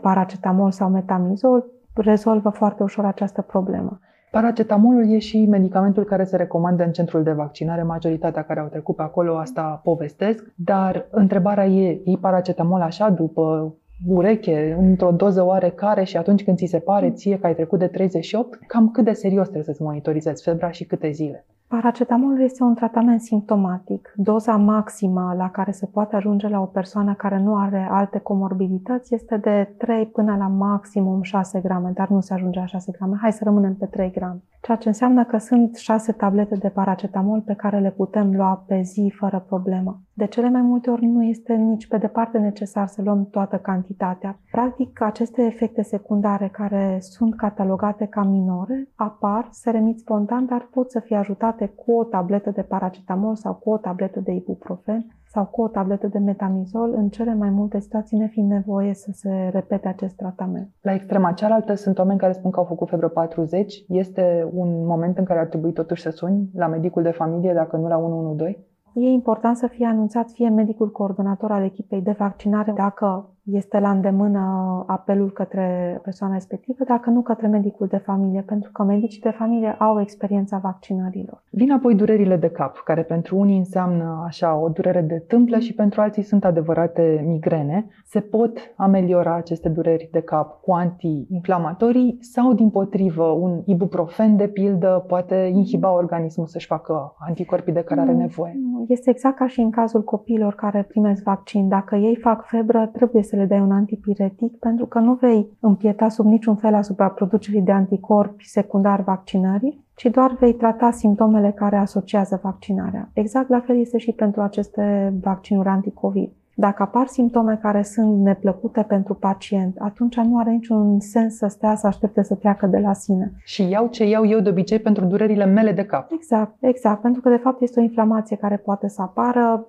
paracetamol 0.00 0.70
sau 0.70 0.88
metamizol 0.88 1.64
rezolvă 1.94 2.48
foarte 2.48 2.82
ușor 2.82 3.04
această 3.04 3.42
problemă. 3.42 3.98
Paracetamolul 4.30 5.12
e 5.12 5.18
și 5.18 5.46
medicamentul 5.46 6.04
care 6.04 6.24
se 6.24 6.36
recomandă 6.36 6.84
în 6.84 6.92
centrul 6.92 7.22
de 7.22 7.32
vaccinare. 7.32 7.82
Majoritatea 7.82 8.42
care 8.42 8.60
au 8.60 8.66
trecut 8.66 8.96
pe 8.96 9.02
acolo 9.02 9.36
asta 9.36 9.80
povestesc, 9.84 10.44
dar 10.56 11.06
întrebarea 11.10 11.66
e, 11.66 12.00
iei 12.04 12.18
paracetamol 12.20 12.80
așa 12.80 13.10
după 13.10 13.74
ureche, 14.06 14.76
într-o 14.80 15.10
doză 15.10 15.44
oarecare 15.44 16.04
și 16.04 16.16
atunci 16.16 16.44
când 16.44 16.56
ți 16.56 16.66
se 16.66 16.78
pare 16.78 17.10
ție 17.10 17.38
că 17.38 17.46
ai 17.46 17.54
trecut 17.54 17.78
de 17.78 17.86
38, 17.86 18.58
cam 18.66 18.90
cât 18.90 19.04
de 19.04 19.12
serios 19.12 19.44
trebuie 19.44 19.64
să-ți 19.64 19.82
monitorizezi 19.82 20.42
febra 20.42 20.70
și 20.70 20.84
câte 20.84 21.10
zile? 21.10 21.46
Paracetamolul 21.68 22.40
este 22.40 22.62
un 22.62 22.74
tratament 22.74 23.20
simptomatic. 23.20 24.12
Doza 24.16 24.56
maximă 24.56 25.34
la 25.36 25.50
care 25.50 25.70
se 25.70 25.86
poate 25.86 26.16
ajunge 26.16 26.48
la 26.48 26.60
o 26.60 26.64
persoană 26.64 27.14
care 27.14 27.38
nu 27.38 27.56
are 27.56 27.88
alte 27.90 28.18
comorbidități 28.18 29.14
este 29.14 29.36
de 29.36 29.74
3 29.78 30.06
până 30.06 30.36
la 30.36 30.46
maximum 30.46 31.22
6 31.22 31.60
grame, 31.60 31.90
dar 31.94 32.08
nu 32.08 32.20
se 32.20 32.34
ajunge 32.34 32.58
la 32.58 32.66
6 32.66 32.92
grame. 32.96 33.18
Hai 33.20 33.32
să 33.32 33.44
rămânem 33.44 33.74
pe 33.74 33.86
3 33.86 34.10
grame. 34.10 34.42
Ceea 34.60 34.76
ce 34.76 34.88
înseamnă 34.88 35.24
că 35.24 35.38
sunt 35.38 35.76
6 35.76 36.12
tablete 36.12 36.54
de 36.54 36.68
paracetamol 36.68 37.40
pe 37.40 37.54
care 37.54 37.78
le 37.78 37.90
putem 37.90 38.34
lua 38.34 38.64
pe 38.66 38.80
zi 38.80 39.12
fără 39.16 39.44
problemă. 39.48 40.00
De 40.12 40.26
cele 40.26 40.48
mai 40.50 40.60
multe 40.60 40.90
ori 40.90 41.06
nu 41.06 41.22
este 41.22 41.54
nici 41.54 41.86
pe 41.86 41.96
departe 41.96 42.38
necesar 42.38 42.86
să 42.86 43.02
luăm 43.02 43.28
toată 43.30 43.56
cantitatea. 43.56 44.40
Practic, 44.50 45.02
aceste 45.02 45.42
efecte 45.42 45.82
secundare 45.82 46.48
care 46.48 46.98
sunt 47.00 47.36
catalogate 47.36 48.06
ca 48.06 48.22
minore 48.22 48.88
apar, 48.94 49.48
se 49.50 49.70
remit 49.70 49.98
spontan, 49.98 50.46
dar 50.46 50.68
pot 50.70 50.90
să 50.90 51.00
fie 51.00 51.16
ajutate 51.16 51.66
cu 51.66 51.92
o 51.92 52.04
tabletă 52.04 52.50
de 52.50 52.62
paracetamol 52.62 53.36
sau 53.36 53.54
cu 53.54 53.70
o 53.70 53.76
tabletă 53.76 54.20
de 54.20 54.32
ibuprofen 54.32 55.06
sau 55.28 55.44
cu 55.44 55.62
o 55.62 55.68
tabletă 55.68 56.06
de 56.06 56.18
metamizol, 56.18 56.94
în 56.94 57.08
cele 57.08 57.34
mai 57.34 57.50
multe 57.50 57.80
situații 57.80 58.18
nefiind 58.18 58.50
nevoie 58.50 58.94
să 58.94 59.10
se 59.12 59.48
repete 59.52 59.88
acest 59.88 60.16
tratament. 60.16 60.70
La 60.80 60.94
extrema 60.94 61.32
cealaltă 61.32 61.74
sunt 61.74 61.98
oameni 61.98 62.18
care 62.18 62.32
spun 62.32 62.50
că 62.50 62.58
au 62.58 62.64
făcut 62.64 62.88
febră 62.88 63.08
40. 63.08 63.84
Este 63.88 64.48
un 64.52 64.86
moment 64.86 65.18
în 65.18 65.24
care 65.24 65.40
ar 65.40 65.46
trebui 65.46 65.72
totuși 65.72 66.02
să 66.02 66.10
suni 66.10 66.50
la 66.54 66.66
medicul 66.66 67.02
de 67.02 67.10
familie, 67.10 67.52
dacă 67.52 67.76
nu 67.76 67.88
la 67.88 67.98
112? 67.98 68.62
E 68.94 69.08
important 69.08 69.56
să 69.56 69.66
fie 69.66 69.86
anunțat 69.86 70.30
fie 70.30 70.48
medicul 70.48 70.90
coordonator 70.90 71.50
al 71.50 71.62
echipei 71.62 72.02
de 72.02 72.14
vaccinare 72.18 72.72
dacă 72.72 73.30
este 73.52 73.78
la 73.78 73.90
îndemână 73.90 74.84
apelul 74.86 75.30
către 75.30 75.98
persoana 76.02 76.34
respectivă, 76.34 76.84
dacă 76.84 77.10
nu 77.10 77.20
către 77.20 77.46
medicul 77.46 77.86
de 77.86 77.96
familie, 77.96 78.42
pentru 78.46 78.70
că 78.72 78.82
medicii 78.82 79.20
de 79.20 79.30
familie 79.38 79.74
au 79.78 80.00
experiența 80.00 80.58
vaccinărilor. 80.58 81.42
Vin 81.50 81.72
apoi 81.72 81.94
durerile 81.94 82.36
de 82.36 82.48
cap, 82.48 82.76
care 82.84 83.02
pentru 83.02 83.36
unii 83.38 83.58
înseamnă 83.58 84.22
așa 84.26 84.56
o 84.56 84.68
durere 84.68 85.00
de 85.00 85.24
tâmplă 85.26 85.58
și 85.58 85.74
pentru 85.74 86.00
alții 86.00 86.22
sunt 86.22 86.44
adevărate 86.44 87.24
migrene. 87.26 87.86
Se 88.04 88.20
pot 88.20 88.58
ameliora 88.76 89.34
aceste 89.34 89.68
dureri 89.68 90.08
de 90.12 90.20
cap 90.20 90.60
cu 90.62 90.72
antiinflamatorii 90.72 92.18
sau, 92.20 92.52
din 92.52 92.70
potrivă, 92.70 93.24
un 93.24 93.62
ibuprofen 93.64 94.36
de 94.36 94.48
pildă 94.48 95.04
poate 95.06 95.50
inhiba 95.54 95.92
organismul 95.94 96.46
să-și 96.46 96.66
facă 96.66 97.14
anticorpii 97.18 97.72
de 97.72 97.80
care 97.82 98.00
are 98.00 98.12
Nu, 98.12 98.18
nevoie. 98.18 98.52
nu. 98.56 98.84
Este 98.88 99.10
exact 99.10 99.36
ca 99.36 99.46
și 99.46 99.60
în 99.60 99.70
cazul 99.70 100.04
copiilor 100.04 100.54
care 100.54 100.82
primesc 100.88 101.22
vaccin. 101.22 101.68
Dacă 101.68 101.96
ei 101.96 102.16
fac 102.16 102.44
febră, 102.44 102.90
trebuie 102.92 103.22
să 103.22 103.36
le 103.38 103.46
dai 103.46 103.60
un 103.60 103.72
antipiretic 103.72 104.56
pentru 104.58 104.86
că 104.86 104.98
nu 104.98 105.14
vei 105.14 105.46
împieta 105.60 106.08
sub 106.08 106.26
niciun 106.26 106.56
fel 106.56 106.74
asupra 106.74 107.08
producerii 107.08 107.62
de 107.62 107.72
anticorpi 107.72 108.48
secundar 108.48 109.00
vaccinării, 109.00 109.84
ci 109.94 110.06
doar 110.06 110.36
vei 110.40 110.54
trata 110.54 110.90
simptomele 110.90 111.50
care 111.50 111.76
asociază 111.76 112.40
vaccinarea. 112.42 113.10
Exact 113.12 113.48
la 113.48 113.60
fel 113.60 113.78
este 113.78 113.98
și 113.98 114.12
pentru 114.12 114.40
aceste 114.40 115.14
vaccinuri 115.20 115.68
anticovid. 115.68 116.30
Dacă 116.60 116.82
apar 116.82 117.06
simptome 117.06 117.58
care 117.62 117.82
sunt 117.82 118.20
neplăcute 118.20 118.82
pentru 118.88 119.14
pacient, 119.14 119.76
atunci 119.78 120.16
nu 120.16 120.38
are 120.38 120.50
niciun 120.50 121.00
sens 121.00 121.36
să 121.36 121.46
stea 121.46 121.74
să 121.74 121.86
aștepte 121.86 122.22
să 122.22 122.34
treacă 122.34 122.66
de 122.66 122.78
la 122.78 122.92
sine. 122.92 123.32
Și 123.44 123.68
iau 123.68 123.86
ce 123.86 124.04
iau 124.08 124.26
eu 124.26 124.40
de 124.40 124.48
obicei 124.48 124.78
pentru 124.78 125.04
durerile 125.04 125.44
mele 125.44 125.72
de 125.72 125.84
cap. 125.84 126.12
Exact, 126.12 126.54
exact, 126.60 127.00
pentru 127.00 127.20
că 127.20 127.28
de 127.28 127.36
fapt 127.36 127.60
este 127.60 127.80
o 127.80 127.82
inflamație 127.82 128.36
care 128.36 128.56
poate 128.56 128.88
să 128.88 129.02
apară, 129.02 129.66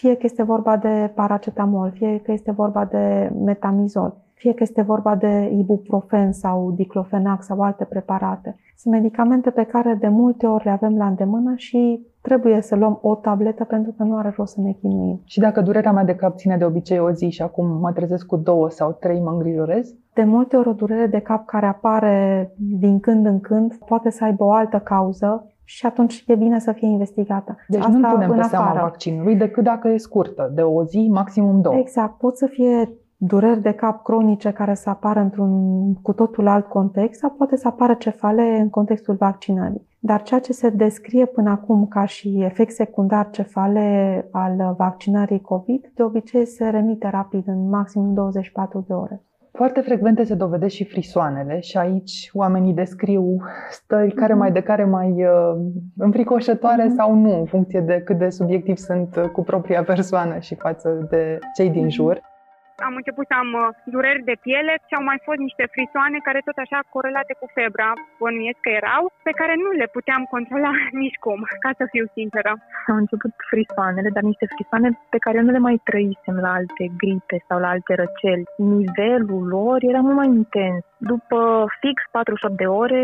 fie 0.00 0.14
că 0.14 0.20
este 0.22 0.42
vorba 0.42 0.76
de 0.76 1.10
paracetamol, 1.14 1.90
fie 1.90 2.20
că 2.24 2.32
este 2.32 2.50
vorba 2.50 2.84
de 2.84 3.32
metamizol, 3.44 4.16
fie 4.34 4.54
că 4.54 4.62
este 4.62 4.82
vorba 4.82 5.14
de 5.14 5.50
ibuprofen 5.58 6.32
sau 6.32 6.72
diclofenac 6.76 7.42
sau 7.42 7.60
alte 7.60 7.84
preparate. 7.84 8.56
Sunt 8.76 8.94
medicamente 8.94 9.50
pe 9.50 9.62
care 9.62 9.94
de 10.00 10.08
multe 10.08 10.46
ori 10.46 10.64
le 10.64 10.70
avem 10.70 10.96
la 10.96 11.06
îndemână 11.06 11.52
și 11.56 12.06
trebuie 12.20 12.60
să 12.60 12.76
luăm 12.76 12.98
o 13.02 13.14
tabletă 13.14 13.64
pentru 13.64 13.94
că 13.96 14.02
nu 14.02 14.16
are 14.16 14.34
rost 14.36 14.52
să 14.52 14.60
ne 14.60 14.72
chinuim. 14.72 15.20
Și 15.24 15.40
dacă 15.40 15.60
durerea 15.60 15.92
mea 15.92 16.04
de 16.04 16.14
cap 16.14 16.36
ține 16.36 16.56
de 16.56 16.64
obicei 16.64 16.98
o 16.98 17.10
zi 17.10 17.28
și 17.28 17.42
acum 17.42 17.66
mă 17.66 17.92
trezesc 17.92 18.26
cu 18.26 18.36
două 18.36 18.70
sau 18.70 18.96
trei, 19.00 19.20
mă 19.20 19.30
îngrijorez? 19.30 19.94
De 20.14 20.24
multe 20.24 20.56
ori 20.56 20.68
o 20.68 20.72
durere 20.72 21.06
de 21.06 21.20
cap 21.20 21.46
care 21.46 21.66
apare 21.66 22.50
din 22.56 23.00
când 23.00 23.26
în 23.26 23.40
când 23.40 23.74
poate 23.74 24.10
să 24.10 24.24
aibă 24.24 24.44
o 24.44 24.52
altă 24.52 24.78
cauză 24.78 25.44
și 25.76 25.86
atunci 25.86 26.24
e 26.26 26.34
bine 26.34 26.58
să 26.58 26.72
fie 26.72 26.88
investigată. 26.88 27.56
Deci 27.68 27.80
Asta 27.80 27.98
nu 27.98 28.08
punem 28.08 28.30
pe 28.30 28.42
seama 28.42 28.64
afară. 28.64 28.80
vaccinului 28.82 29.36
decât 29.36 29.64
dacă 29.64 29.88
e 29.88 29.96
scurtă, 29.96 30.50
de 30.54 30.62
o 30.62 30.84
zi, 30.84 31.08
maximum 31.10 31.60
două. 31.60 31.76
Exact. 31.76 32.18
Pot 32.18 32.36
să 32.36 32.46
fie 32.46 32.92
dureri 33.16 33.62
de 33.62 33.72
cap 33.72 34.02
cronice 34.02 34.50
care 34.50 34.74
să 34.74 34.90
apară 34.90 35.20
într-un 35.20 35.52
cu 35.94 36.12
totul 36.12 36.46
alt 36.46 36.66
context 36.66 37.20
sau 37.20 37.30
poate 37.30 37.56
să 37.56 37.68
apară 37.68 37.94
cefale 37.94 38.58
în 38.60 38.70
contextul 38.70 39.14
vaccinării. 39.14 39.88
Dar 39.98 40.22
ceea 40.22 40.40
ce 40.40 40.52
se 40.52 40.70
descrie 40.70 41.26
până 41.26 41.50
acum 41.50 41.86
ca 41.86 42.04
și 42.04 42.42
efect 42.42 42.72
secundar 42.72 43.30
cefale 43.30 44.28
al 44.30 44.74
vaccinării 44.78 45.40
COVID, 45.40 45.90
de 45.94 46.02
obicei 46.02 46.46
se 46.46 46.68
remite 46.68 47.08
rapid, 47.08 47.42
în 47.46 47.68
maxim 47.68 48.14
24 48.14 48.84
de 48.86 48.92
ore. 48.92 49.22
Foarte 49.60 49.80
frecvente 49.80 50.24
se 50.24 50.34
dovedesc 50.34 50.74
și 50.74 50.84
frisoanele 50.84 51.60
și 51.60 51.76
aici 51.76 52.30
oamenii 52.32 52.72
descriu 52.72 53.36
stări 53.70 54.12
care 54.12 54.34
mai 54.34 54.52
de 54.52 54.60
care 54.60 54.84
mai 54.84 55.24
uh, 55.24 55.60
înfricoșătoare 55.96 56.84
mm-hmm. 56.84 56.96
sau 56.96 57.14
nu, 57.14 57.38
în 57.38 57.46
funcție 57.46 57.80
de 57.80 58.02
cât 58.04 58.18
de 58.18 58.28
subiectiv 58.28 58.76
sunt 58.76 59.30
cu 59.32 59.42
propria 59.42 59.82
persoană 59.82 60.38
și 60.38 60.54
față 60.54 61.06
de 61.10 61.38
cei 61.56 61.70
din 61.70 61.90
jur 61.90 62.20
am 62.88 62.94
început 63.00 63.26
să 63.30 63.34
am 63.42 63.50
uh, 63.62 63.68
dureri 63.94 64.28
de 64.30 64.36
piele 64.44 64.74
și 64.86 64.94
au 64.96 65.04
mai 65.10 65.18
fost 65.26 65.40
niște 65.46 65.64
frisoane 65.74 66.18
care 66.28 66.40
tot 66.48 66.58
așa 66.64 66.78
corelate 66.94 67.32
cu 67.40 67.46
febra, 67.56 67.90
bănuiesc 68.20 68.60
că 68.62 68.70
erau, 68.80 69.02
pe 69.26 69.32
care 69.40 69.54
nu 69.62 69.68
le 69.80 69.88
puteam 69.96 70.22
controla 70.34 70.72
nici 71.02 71.18
cum, 71.24 71.40
ca 71.64 71.70
să 71.78 71.84
fiu 71.92 72.04
sinceră. 72.16 72.52
Au 72.92 72.98
început 73.02 73.32
frisoanele, 73.50 74.08
dar 74.16 74.24
niște 74.30 74.46
frisoane 74.54 74.88
pe 75.14 75.22
care 75.24 75.36
eu 75.38 75.46
nu 75.46 75.54
le 75.56 75.66
mai 75.66 75.76
trăisem 75.88 76.36
la 76.46 76.50
alte 76.58 76.84
gripe 77.00 77.36
sau 77.48 77.58
la 77.64 77.70
alte 77.74 77.92
răceli. 78.02 78.50
Nivelul 78.76 79.42
lor 79.54 79.78
era 79.90 80.00
mult 80.04 80.18
mai 80.20 80.30
intens. 80.40 80.82
După 81.12 81.38
fix 81.80 81.96
48 82.10 82.56
de 82.62 82.66
ore 82.82 83.02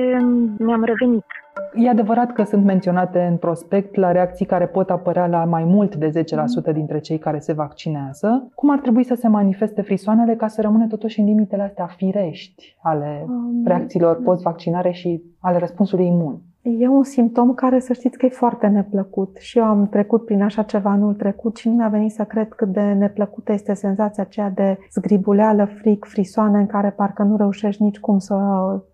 mi-am 0.67 0.85
revenit 0.93 1.29
E 1.75 1.89
adevărat 1.89 2.33
că 2.33 2.43
sunt 2.43 2.65
menționate 2.65 3.27
în 3.31 3.37
prospect 3.37 3.95
la 3.95 4.13
reacții 4.13 4.47
care 4.47 4.67
pot 4.67 4.91
apărea 4.91 5.27
la 5.27 5.45
mai 5.45 5.65
mult 5.65 5.95
de 5.95 6.25
10% 6.71 6.73
dintre 6.73 6.99
cei 6.99 7.19
care 7.19 7.39
se 7.39 7.53
vaccinează. 7.53 8.51
Cum 8.55 8.71
ar 8.71 8.79
trebui 8.79 9.05
să 9.05 9.15
se 9.15 9.29
manifeste 9.29 9.83
frisoanele 9.83 10.35
ca 10.35 10.47
să 10.47 10.61
rămână 10.61 10.87
totuși 10.87 11.21
în 11.21 11.27
limitele 11.27 11.63
astea 11.63 11.87
firești 11.87 12.77
ale 12.83 13.25
um, 13.29 13.63
reacțiilor 13.65 14.23
post-vaccinare 14.23 14.91
și 14.91 15.23
ale 15.41 15.59
răspunsului 15.59 16.07
imun? 16.07 16.41
E 16.79 16.89
un 16.89 17.03
simptom 17.03 17.55
care 17.55 17.81
să 17.81 17.93
știți 17.93 18.19
că 18.19 18.27
e 18.27 18.29
foarte 18.29 18.67
neplăcut 18.67 19.37
și 19.37 19.59
eu 19.59 19.65
am 19.65 19.89
trecut 19.89 20.25
prin 20.25 20.43
așa 20.43 20.63
ceva 20.63 20.91
anul 20.91 21.15
trecut 21.15 21.57
și 21.57 21.69
nu 21.69 21.75
mi-a 21.75 21.89
venit 21.89 22.13
să 22.13 22.25
cred 22.25 22.49
cât 22.49 22.69
de 22.69 22.81
neplăcută 22.81 23.53
este 23.53 23.75
senzația 23.75 24.23
aceea 24.23 24.51
de 24.51 24.79
zgribuleală, 24.93 25.65
fric, 25.65 26.05
frisoane 26.05 26.59
în 26.59 26.67
care 26.67 26.91
parcă 26.91 27.23
nu 27.23 27.37
reușești 27.37 27.83
nici 27.83 27.99
cum 27.99 28.19
să 28.19 28.35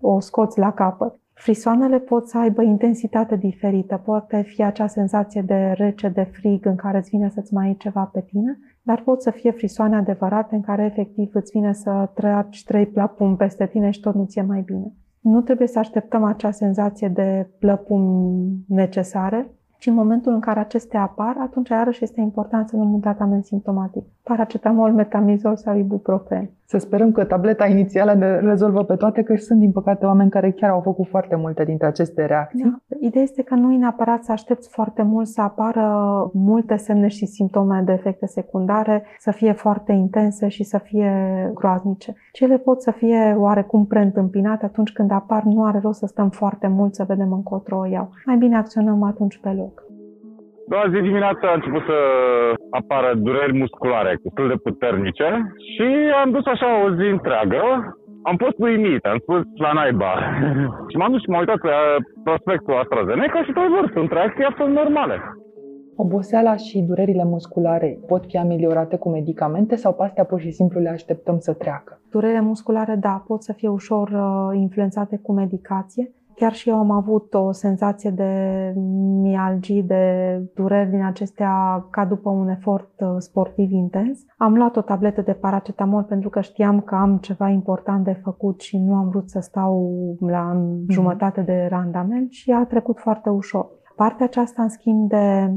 o 0.01 0.21
scoți 0.21 0.59
la 0.59 0.73
capăt. 0.73 1.22
Frisoanele 1.43 1.99
pot 1.99 2.29
să 2.29 2.39
aibă 2.39 2.63
intensitate 2.63 3.37
diferită. 3.37 3.97
Poate 4.05 4.43
fi 4.43 4.63
acea 4.63 4.87
senzație 4.87 5.43
de 5.43 5.75
rece, 5.77 6.09
de 6.09 6.23
frig, 6.23 6.67
în 6.67 6.75
care 6.75 6.99
îți 6.99 7.11
vine 7.11 7.29
să-ți 7.29 7.55
mai 7.55 7.67
iei 7.67 7.77
ceva 7.77 8.11
pe 8.13 8.21
tine, 8.21 8.59
dar 8.83 9.03
pot 9.03 9.23
să 9.23 9.31
fie 9.31 9.51
frisoane 9.51 9.97
adevărate 9.97 10.55
în 10.55 10.61
care 10.61 10.85
efectiv 10.85 11.31
îți 11.33 11.51
vine 11.51 11.73
să 11.73 12.11
tragi 12.15 12.65
trei 12.65 12.87
plapumi 12.87 13.37
peste 13.37 13.67
tine 13.67 13.91
și 13.91 14.01
tot 14.01 14.15
nu 14.15 14.25
ți-e 14.25 14.43
mai 14.43 14.61
bine. 14.61 14.93
Nu 15.21 15.41
trebuie 15.41 15.69
să 15.69 15.79
așteptăm 15.79 16.25
acea 16.25 16.51
senzație 16.51 17.09
de 17.09 17.51
plăpumi 17.59 18.65
necesare, 18.69 19.51
ci 19.83 19.87
în 19.87 19.95
momentul 19.95 20.33
în 20.33 20.41
care 20.41 20.61
acestea 20.61 21.01
apar, 21.01 21.37
atunci 21.39 21.69
iarăși 21.69 22.05
este 22.05 22.21
important 22.21 22.69
să 22.69 22.77
luăm 22.77 22.93
un 22.93 23.01
tratament 23.01 23.45
simptomatic. 23.45 24.05
Paracetamol, 24.23 24.93
metamizol 24.93 25.57
sau 25.57 25.77
ibuprofen. 25.77 26.51
Să 26.65 26.79
sperăm 26.79 27.13
că 27.13 27.25
tableta 27.25 27.67
inițială 27.67 28.13
ne 28.13 28.39
rezolvă 28.39 28.85
pe 28.85 28.95
toate, 28.95 29.23
că 29.23 29.37
sunt, 29.37 29.59
din 29.61 29.73
păcate, 29.73 30.07
oameni 30.07 30.31
care 30.31 30.51
chiar 30.51 30.71
au 30.71 30.81
făcut 30.81 31.09
foarte 31.09 31.37
multe 31.37 31.65
dintre 31.65 31.87
aceste 31.87 32.27
reacții. 32.27 32.63
Da. 32.63 32.97
Ideea 33.01 33.25
este 33.25 33.43
că 33.43 33.55
nu 33.55 33.73
e 33.73 33.77
neapărat 33.77 34.25
să 34.25 34.33
aștepți 34.33 34.69
foarte 34.69 35.03
mult 35.03 35.27
să 35.27 35.41
apară 35.41 35.87
multe 36.33 36.77
semne 36.77 37.09
și 37.09 37.27
simptome 37.27 37.83
de 37.85 37.93
efecte 37.93 38.27
secundare, 38.27 39.03
să 39.19 39.31
fie 39.31 39.53
foarte 39.53 39.93
intense 39.93 40.49
și 40.49 40.65
să 40.65 40.79
fie 40.79 41.11
groaznice. 41.55 42.15
Cele 42.33 42.59
pot 42.59 42.83
să 42.83 42.91
fie 42.91 43.37
oarecum 43.39 43.87
preîntâmpinate 43.87 44.65
atunci 44.65 44.93
când 44.93 45.11
apar, 45.11 45.43
nu 45.43 45.65
are 45.65 45.79
rost 45.83 45.99
să 45.99 46.07
stăm 46.07 46.29
foarte 46.29 46.67
mult 46.67 46.95
să 46.95 47.05
vedem 47.09 47.33
încotro 47.33 47.79
o 47.79 47.87
iau. 47.87 48.11
Mai 48.27 48.37
bine 48.37 48.57
acționăm 48.57 49.03
atunci 49.03 49.39
pe 49.39 49.49
loc. 49.49 49.72
Doua 50.71 50.87
zi 50.93 51.01
dimineața 51.01 51.47
a 51.49 51.59
început 51.59 51.83
să 51.91 51.99
apară 52.71 53.11
dureri 53.17 53.59
musculare 53.59 54.19
destul 54.23 54.49
de 54.49 54.63
puternice 54.67 55.29
și 55.73 55.89
am 56.23 56.31
dus 56.31 56.47
așa 56.47 56.69
o 56.85 56.95
zi 56.99 57.07
întreagă. 57.17 57.63
Am 58.23 58.37
fost 58.37 58.57
uimit, 58.59 59.05
am 59.05 59.19
spus 59.21 59.43
la 59.65 59.73
naiba. 59.73 60.13
și 60.91 60.97
m-am 60.97 61.13
dus 61.13 61.23
și 61.23 61.31
m-am 61.31 61.45
uitat 61.45 61.63
la 61.73 61.79
prospectul 62.25 62.75
AstraZeneca 62.83 63.43
și 63.45 63.53
tot 63.53 63.69
vor, 63.75 63.91
sunt 63.95 64.13
reacții 64.13 64.45
absolut 64.45 64.75
normale. 64.75 65.17
Oboseala 65.97 66.57
și 66.57 66.81
durerile 66.81 67.25
musculare 67.25 67.99
pot 68.07 68.25
fi 68.27 68.37
ameliorate 68.39 68.97
cu 68.97 69.09
medicamente 69.09 69.75
sau 69.77 69.93
pe 69.95 70.03
astea 70.03 70.25
pur 70.25 70.41
și 70.41 70.51
simplu 70.51 70.81
le 70.81 70.89
așteptăm 70.89 71.39
să 71.39 71.53
treacă? 71.53 72.01
Durerile 72.11 72.41
musculare, 72.41 72.95
da, 73.01 73.25
pot 73.27 73.43
să 73.43 73.53
fie 73.53 73.69
ușor 73.69 74.09
uh, 74.09 74.59
influențate 74.61 75.19
cu 75.23 75.33
medicație. 75.33 76.13
Chiar 76.35 76.53
și 76.53 76.69
eu 76.69 76.77
am 76.77 76.91
avut 76.91 77.35
o 77.35 77.53
senzație 77.53 78.11
de 78.11 78.73
mialgii, 79.21 79.83
de 79.83 80.37
dureri 80.55 80.91
din 80.91 81.05
acestea 81.05 81.87
ca 81.91 82.05
după 82.05 82.31
un 82.31 82.49
efort 82.49 83.01
uh, 83.01 83.09
sportiv 83.19 83.71
intens. 83.71 84.25
Am 84.37 84.55
luat 84.55 84.77
o 84.77 84.81
tabletă 84.81 85.21
de 85.21 85.33
paracetamol 85.33 86.03
pentru 86.03 86.29
că 86.29 86.41
știam 86.41 86.81
că 86.81 86.95
am 86.95 87.19
ceva 87.19 87.49
important 87.49 88.05
de 88.05 88.21
făcut 88.23 88.61
și 88.61 88.79
nu 88.79 88.95
am 88.95 89.09
vrut 89.09 89.31
să 89.31 89.41
stau 89.41 89.93
la 90.21 90.53
mhm. 90.53 90.91
jumătate 90.91 91.41
de 91.41 91.67
randament 91.71 92.31
și 92.31 92.51
a 92.51 92.65
trecut 92.65 92.99
foarte 92.99 93.29
ușor. 93.29 93.67
Partea 93.97 94.27
aceasta, 94.27 94.63
în 94.63 94.69
schimb, 94.69 95.09
de 95.09 95.55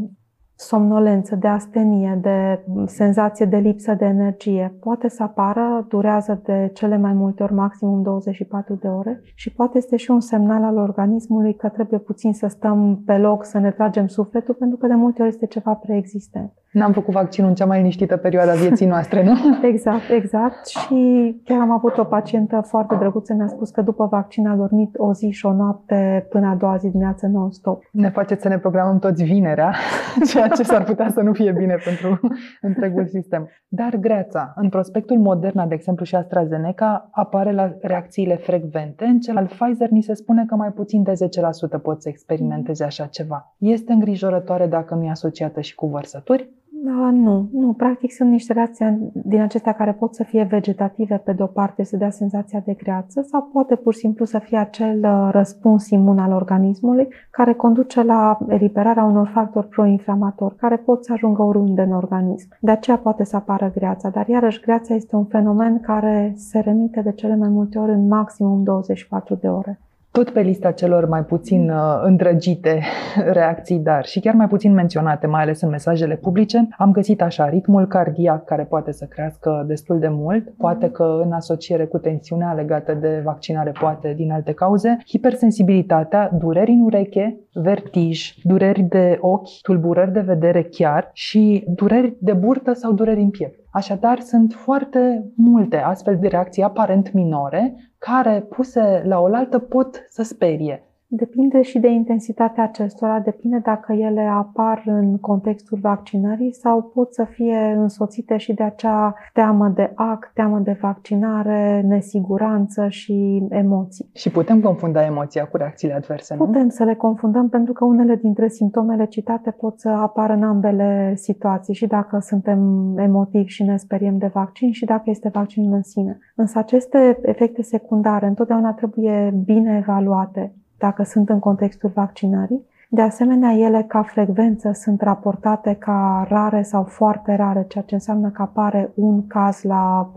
somnolență, 0.55 1.35
de 1.35 1.47
astenie, 1.47 2.19
de 2.21 2.59
senzație 2.85 3.45
de 3.45 3.57
lipsă 3.57 3.93
de 3.93 4.05
energie. 4.05 4.73
Poate 4.79 5.09
să 5.09 5.23
apară, 5.23 5.85
durează 5.89 6.41
de 6.43 6.71
cele 6.73 6.97
mai 6.97 7.13
multe 7.13 7.43
ori 7.43 7.53
maximum 7.53 8.01
24 8.01 8.77
de 8.81 8.87
ore 8.87 9.21
și 9.35 9.53
poate 9.53 9.77
este 9.77 9.95
și 9.95 10.11
un 10.11 10.19
semnal 10.19 10.63
al 10.63 10.77
organismului 10.77 11.55
că 11.55 11.69
trebuie 11.69 11.99
puțin 11.99 12.33
să 12.33 12.47
stăm 12.47 13.01
pe 13.05 13.17
loc, 13.17 13.45
să 13.45 13.59
ne 13.59 13.71
tragem 13.71 14.07
sufletul, 14.07 14.53
pentru 14.53 14.77
că 14.77 14.87
de 14.87 14.93
multe 14.93 15.21
ori 15.21 15.31
este 15.31 15.45
ceva 15.45 15.73
preexistent. 15.73 16.53
N-am 16.71 16.91
făcut 16.91 17.13
vaccinul 17.13 17.49
în 17.49 17.55
cea 17.55 17.65
mai 17.65 17.77
liniștită 17.77 18.17
perioadă 18.17 18.51
a 18.51 18.55
vieții 18.55 18.85
noastre, 18.85 19.23
nu? 19.23 19.33
exact, 19.71 20.09
exact. 20.09 20.67
Și 20.67 21.41
chiar 21.43 21.59
am 21.59 21.71
avut 21.71 21.97
o 21.97 22.03
pacientă 22.03 22.63
foarte 22.67 22.95
drăguță, 22.95 23.33
mi-a 23.33 23.47
spus 23.47 23.69
că 23.69 23.81
după 23.81 24.07
vaccin 24.11 24.47
a 24.47 24.55
dormit 24.55 24.95
o 24.97 25.13
zi 25.13 25.29
și 25.29 25.45
o 25.45 25.53
noapte 25.53 26.27
până 26.29 26.47
a 26.47 26.55
doua 26.55 26.75
zi 26.75 26.89
dimineață 26.89 27.27
non-stop. 27.27 27.83
Ne 27.91 28.09
faceți 28.09 28.41
să 28.41 28.47
ne 28.47 28.57
programăm 28.57 28.99
toți 28.99 29.23
vinerea, 29.23 29.75
ceea 30.45 30.57
ce 30.59 30.63
s-ar 30.63 30.83
putea 30.83 31.09
să 31.09 31.21
nu 31.21 31.33
fie 31.33 31.51
bine 31.51 31.75
pentru 31.83 32.19
întregul 32.69 33.07
sistem. 33.07 33.49
Dar 33.67 33.95
greața, 33.95 34.53
în 34.55 34.69
prospectul 34.69 35.17
Moderna, 35.17 35.65
de 35.65 35.73
exemplu, 35.73 36.05
și 36.05 36.15
AstraZeneca, 36.15 37.09
apare 37.11 37.51
la 37.51 37.75
reacțiile 37.81 38.35
frecvente. 38.35 39.05
În 39.05 39.19
cel 39.19 39.37
al 39.37 39.45
Pfizer 39.45 39.89
ni 39.89 40.01
se 40.01 40.13
spune 40.13 40.45
că 40.45 40.55
mai 40.55 40.71
puțin 40.71 41.03
de 41.03 41.11
10% 41.11 41.81
pot 41.81 42.01
să 42.01 42.09
experimenteze 42.09 42.83
așa 42.83 43.05
ceva. 43.05 43.55
Este 43.57 43.93
îngrijorătoare 43.93 44.67
dacă 44.67 44.95
nu 44.95 45.03
e 45.03 45.09
asociată 45.09 45.61
și 45.61 45.75
cu 45.75 45.87
vărsături? 45.87 46.49
Da, 46.85 47.09
nu, 47.11 47.49
nu. 47.51 47.73
Practic 47.73 48.11
sunt 48.11 48.29
niște 48.29 48.53
reacții 48.53 49.11
din 49.13 49.41
acestea 49.41 49.73
care 49.73 49.93
pot 49.93 50.15
să 50.15 50.23
fie 50.23 50.43
vegetative 50.43 51.21
pe 51.25 51.33
de-o 51.33 51.45
parte, 51.45 51.83
să 51.83 51.97
dea 51.97 52.09
senzația 52.09 52.61
de 52.65 52.73
greață, 52.73 53.21
sau 53.21 53.49
poate 53.53 53.75
pur 53.75 53.93
și 53.93 53.99
simplu 53.99 54.25
să 54.25 54.39
fie 54.39 54.57
acel 54.57 54.99
uh, 55.03 55.29
răspuns 55.31 55.89
imun 55.89 56.17
al 56.17 56.31
organismului 56.31 57.07
care 57.31 57.53
conduce 57.53 58.03
la 58.03 58.37
eliberarea 58.47 59.03
unor 59.03 59.27
factori 59.27 59.67
proinflamatori 59.67 60.55
care 60.55 60.77
pot 60.77 61.05
să 61.05 61.13
ajungă 61.13 61.41
oriunde 61.41 61.81
în 61.81 61.91
organism. 61.91 62.47
De 62.59 62.71
aceea 62.71 62.97
poate 62.97 63.23
să 63.23 63.35
apară 63.35 63.71
greața, 63.75 64.09
dar 64.09 64.27
iarăși 64.27 64.61
greața 64.61 64.93
este 64.93 65.15
un 65.15 65.25
fenomen 65.25 65.79
care 65.79 66.33
se 66.35 66.59
remite 66.59 67.01
de 67.01 67.11
cele 67.11 67.35
mai 67.35 67.49
multe 67.49 67.77
ori 67.77 67.91
în 67.91 68.07
maximum 68.07 68.63
24 68.63 69.35
de 69.35 69.47
ore. 69.47 69.79
Tot 70.15 70.29
pe 70.29 70.41
lista 70.41 70.71
celor 70.71 71.07
mai 71.07 71.23
puțin 71.23 71.69
uh, 71.69 72.01
îndrăgite 72.03 72.81
reacții, 73.39 73.77
dar 73.77 74.05
și 74.05 74.19
chiar 74.19 74.33
mai 74.33 74.47
puțin 74.47 74.73
menționate, 74.73 75.27
mai 75.27 75.41
ales 75.41 75.61
în 75.61 75.69
mesajele 75.69 76.15
publice, 76.15 76.67
am 76.77 76.91
găsit 76.91 77.21
așa 77.21 77.49
ritmul 77.49 77.87
cardiac 77.87 78.45
care 78.45 78.63
poate 78.63 78.91
să 78.91 79.05
crească 79.05 79.63
destul 79.67 79.99
de 79.99 80.07
mult, 80.07 80.49
poate 80.57 80.89
că 80.89 81.21
în 81.23 81.31
asociere 81.31 81.85
cu 81.85 81.97
tensiunea 81.97 82.53
legată 82.53 82.93
de 82.93 83.21
vaccinare, 83.23 83.71
poate 83.79 84.13
din 84.13 84.31
alte 84.31 84.53
cauze, 84.53 84.97
hipersensibilitatea, 85.07 86.29
dureri 86.33 86.71
în 86.71 86.81
ureche, 86.81 87.39
vertij, 87.57 88.35
dureri 88.43 88.81
de 88.81 89.17
ochi, 89.21 89.61
tulburări 89.61 90.11
de 90.11 90.19
vedere 90.19 90.63
chiar 90.63 91.09
și 91.13 91.63
dureri 91.67 92.15
de 92.19 92.33
burtă 92.33 92.73
sau 92.73 92.93
dureri 92.93 93.21
în 93.21 93.29
piept. 93.29 93.59
Așadar, 93.71 94.19
sunt 94.19 94.53
foarte 94.53 95.31
multe 95.35 95.77
astfel 95.77 96.17
de 96.19 96.27
reacții 96.27 96.63
aparent 96.63 97.11
minore 97.13 97.75
care, 97.97 98.41
puse 98.49 99.01
la 99.05 99.19
oaltă, 99.19 99.59
pot 99.59 100.05
să 100.09 100.23
sperie. 100.23 100.83
Depinde 101.17 101.61
și 101.61 101.79
de 101.79 101.87
intensitatea 101.87 102.63
acestora, 102.63 103.19
depinde 103.19 103.57
dacă 103.57 103.93
ele 103.93 104.21
apar 104.21 104.83
în 104.85 105.17
contextul 105.17 105.77
vaccinării 105.81 106.53
sau 106.53 106.81
pot 106.83 107.13
să 107.13 107.23
fie 107.23 107.75
însoțite 107.77 108.37
și 108.37 108.53
de 108.53 108.63
acea 108.63 109.15
teamă 109.33 109.67
de 109.67 109.91
act, 109.95 110.31
teamă 110.33 110.59
de 110.59 110.77
vaccinare, 110.81 111.81
nesiguranță 111.81 112.87
și 112.87 113.45
emoții. 113.49 114.09
Și 114.13 114.31
putem 114.31 114.61
confunda 114.61 115.05
emoția 115.05 115.45
cu 115.45 115.57
reacțiile 115.57 115.93
adverse, 115.93 116.35
nu? 116.35 116.45
Putem 116.45 116.69
să 116.69 116.83
le 116.83 116.95
confundăm 116.95 117.49
pentru 117.49 117.73
că 117.73 117.85
unele 117.85 118.15
dintre 118.15 118.47
simptomele 118.47 119.05
citate 119.05 119.51
pot 119.51 119.79
să 119.79 119.89
apară 119.89 120.33
în 120.33 120.43
ambele 120.43 121.13
situații 121.15 121.73
și 121.73 121.87
dacă 121.87 122.19
suntem 122.19 122.59
emotivi 122.97 123.51
și 123.51 123.63
ne 123.63 123.77
speriem 123.77 124.17
de 124.17 124.27
vaccin 124.33 124.71
și 124.71 124.85
dacă 124.85 125.03
este 125.05 125.29
vaccinul 125.29 125.73
în 125.73 125.83
sine. 125.83 126.17
Însă 126.35 126.57
aceste 126.57 127.19
efecte 127.21 127.61
secundare 127.61 128.27
întotdeauna 128.27 128.73
trebuie 128.73 129.33
bine 129.45 129.77
evaluate 129.81 130.53
dacă 130.77 131.03
sunt 131.03 131.29
în 131.29 131.39
contextul 131.39 131.91
vaccinării. 131.93 132.65
De 132.89 133.01
asemenea, 133.01 133.51
ele 133.51 133.85
ca 133.87 134.03
frecvență 134.03 134.71
sunt 134.71 135.01
raportate 135.01 135.75
ca 135.79 136.25
rare 136.29 136.61
sau 136.61 136.83
foarte 136.83 137.35
rare, 137.35 137.65
ceea 137.67 137.83
ce 137.83 137.93
înseamnă 137.93 138.29
că 138.29 138.41
apare 138.41 138.91
un 138.95 139.27
caz 139.27 139.61
la 139.61 140.11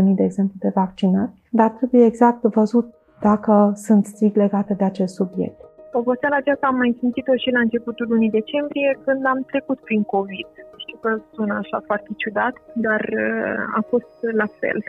100.000 0.00 0.14
de 0.14 0.22
exemplu 0.22 0.54
de 0.58 0.72
vaccinări, 0.74 1.30
dar 1.50 1.70
trebuie 1.70 2.04
exact 2.04 2.42
văzut 2.42 2.94
dacă 3.20 3.72
sunt 3.74 4.06
strict 4.06 4.36
legate 4.36 4.74
de 4.74 4.84
acest 4.84 5.14
subiect. 5.14 5.60
Oboseala 5.92 6.36
aceasta 6.36 6.66
am 6.66 6.76
mai 6.76 6.96
simțit-o 6.98 7.36
și 7.36 7.50
la 7.50 7.60
începutul 7.60 8.06
lunii 8.08 8.30
decembrie, 8.30 8.98
când 9.04 9.26
am 9.26 9.42
trecut 9.46 9.78
prin 9.78 10.02
COVID. 10.02 10.46
Știu 10.76 10.98
că 11.00 11.20
sună 11.32 11.54
așa 11.54 11.82
foarte 11.86 12.08
ciudat, 12.16 12.54
dar 12.74 13.00
uh, 13.00 13.78
a 13.78 13.84
fost 13.88 14.12
la 14.32 14.46
fel. 14.60 14.84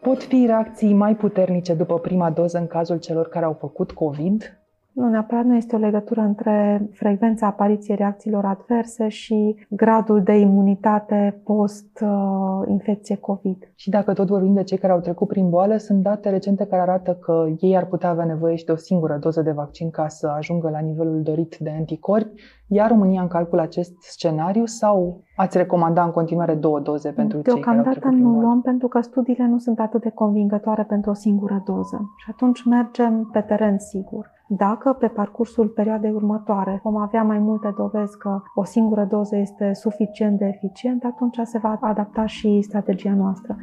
Pot 0.00 0.22
fi 0.22 0.46
reacții 0.46 0.94
mai 0.94 1.14
puternice 1.14 1.74
după 1.74 1.98
prima 1.98 2.30
doză 2.30 2.58
în 2.58 2.66
cazul 2.66 2.98
celor 2.98 3.28
care 3.28 3.44
au 3.44 3.52
făcut 3.52 3.92
COVID? 3.92 4.61
Nu, 4.92 5.08
neapărat 5.08 5.44
nu 5.44 5.56
este 5.56 5.76
o 5.76 5.78
legătură 5.78 6.20
între 6.20 6.88
frecvența 6.92 7.46
apariției 7.46 7.96
reacțiilor 7.96 8.44
adverse 8.44 9.08
și 9.08 9.66
gradul 9.68 10.22
de 10.22 10.32
imunitate 10.32 11.40
post-infecție 11.44 13.16
COVID. 13.16 13.72
Și 13.74 13.90
dacă 13.90 14.12
tot 14.12 14.28
vorbim 14.28 14.54
de 14.54 14.62
cei 14.62 14.78
care 14.78 14.92
au 14.92 15.00
trecut 15.00 15.28
prin 15.28 15.48
boală, 15.48 15.76
sunt 15.76 16.02
date 16.02 16.30
recente 16.30 16.66
care 16.66 16.82
arată 16.82 17.14
că 17.14 17.46
ei 17.60 17.76
ar 17.76 17.86
putea 17.86 18.08
avea 18.08 18.24
nevoie 18.24 18.56
și 18.56 18.64
de 18.64 18.72
o 18.72 18.76
singură 18.76 19.16
doză 19.20 19.42
de 19.42 19.50
vaccin 19.50 19.90
ca 19.90 20.08
să 20.08 20.26
ajungă 20.36 20.68
la 20.70 20.78
nivelul 20.78 21.22
dorit 21.22 21.56
de 21.60 21.70
anticorpi. 21.78 22.42
Ia 22.66 22.86
România 22.86 23.20
în 23.20 23.28
calcul 23.28 23.58
acest 23.58 23.92
scenariu 24.00 24.66
sau 24.66 25.22
ați 25.36 25.56
recomanda 25.56 26.04
în 26.04 26.10
continuare 26.10 26.54
două 26.54 26.80
doze 26.80 27.10
pentru 27.10 27.42
cei 27.42 27.60
care 27.60 27.76
au 27.76 27.82
trecut 27.82 28.00
prin 28.00 28.22
nu 28.22 28.28
boală? 28.28 28.44
luăm 28.44 28.60
pentru 28.60 28.88
că 28.88 29.00
studiile 29.00 29.46
nu 29.46 29.58
sunt 29.58 29.78
atât 29.80 30.02
de 30.02 30.10
convingătoare 30.10 30.82
pentru 30.82 31.10
o 31.10 31.14
singură 31.14 31.62
doză. 31.66 32.10
Și 32.16 32.26
atunci 32.30 32.64
mergem 32.64 33.28
pe 33.32 33.40
teren 33.40 33.78
sigur. 33.78 34.30
Dacă 34.56 34.92
pe 34.92 35.06
parcursul 35.06 35.66
perioadei 35.66 36.10
următoare 36.10 36.80
vom 36.82 36.96
avea 36.96 37.22
mai 37.22 37.38
multe 37.38 37.74
dovezi 37.76 38.18
că 38.18 38.42
o 38.54 38.64
singură 38.64 39.06
doză 39.10 39.36
este 39.36 39.72
suficient 39.72 40.38
de 40.38 40.44
eficient, 40.44 41.04
atunci 41.04 41.38
se 41.42 41.58
va 41.58 41.78
adapta 41.80 42.26
și 42.26 42.60
strategia 42.62 43.14
noastră. 43.14 43.56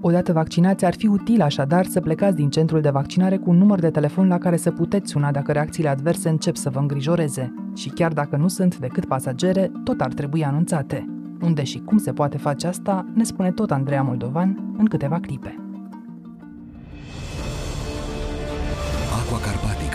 Odată 0.00 0.32
vaccinați, 0.32 0.84
ar 0.84 0.94
fi 0.94 1.06
util 1.06 1.42
așadar 1.42 1.84
să 1.84 2.00
plecați 2.00 2.36
din 2.36 2.50
centrul 2.50 2.80
de 2.80 2.90
vaccinare 2.90 3.36
cu 3.36 3.50
un 3.50 3.56
număr 3.56 3.78
de 3.78 3.90
telefon 3.90 4.28
la 4.28 4.38
care 4.38 4.56
să 4.56 4.70
puteți 4.70 5.10
suna 5.10 5.30
dacă 5.30 5.52
reacțiile 5.52 5.88
adverse 5.88 6.28
încep 6.28 6.56
să 6.56 6.70
vă 6.70 6.78
îngrijoreze. 6.78 7.54
Și 7.74 7.90
chiar 7.90 8.12
dacă 8.12 8.36
nu 8.36 8.48
sunt 8.48 8.78
decât 8.78 9.04
pasagere, 9.04 9.70
tot 9.84 10.00
ar 10.00 10.12
trebui 10.12 10.44
anunțate. 10.44 11.04
Unde 11.42 11.62
și 11.62 11.80
cum 11.80 11.98
se 11.98 12.12
poate 12.12 12.38
face 12.38 12.66
asta, 12.66 13.06
ne 13.14 13.22
spune 13.22 13.50
tot 13.50 13.70
Andreea 13.70 14.02
Moldovan 14.02 14.74
în 14.78 14.84
câteva 14.84 15.18
clipe. 15.20 15.65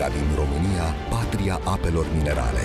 Carpatica 0.02 0.10
din 0.10 0.36
România, 0.36 0.86
patria 1.10 1.56
apelor 1.76 2.06
minerale. 2.18 2.64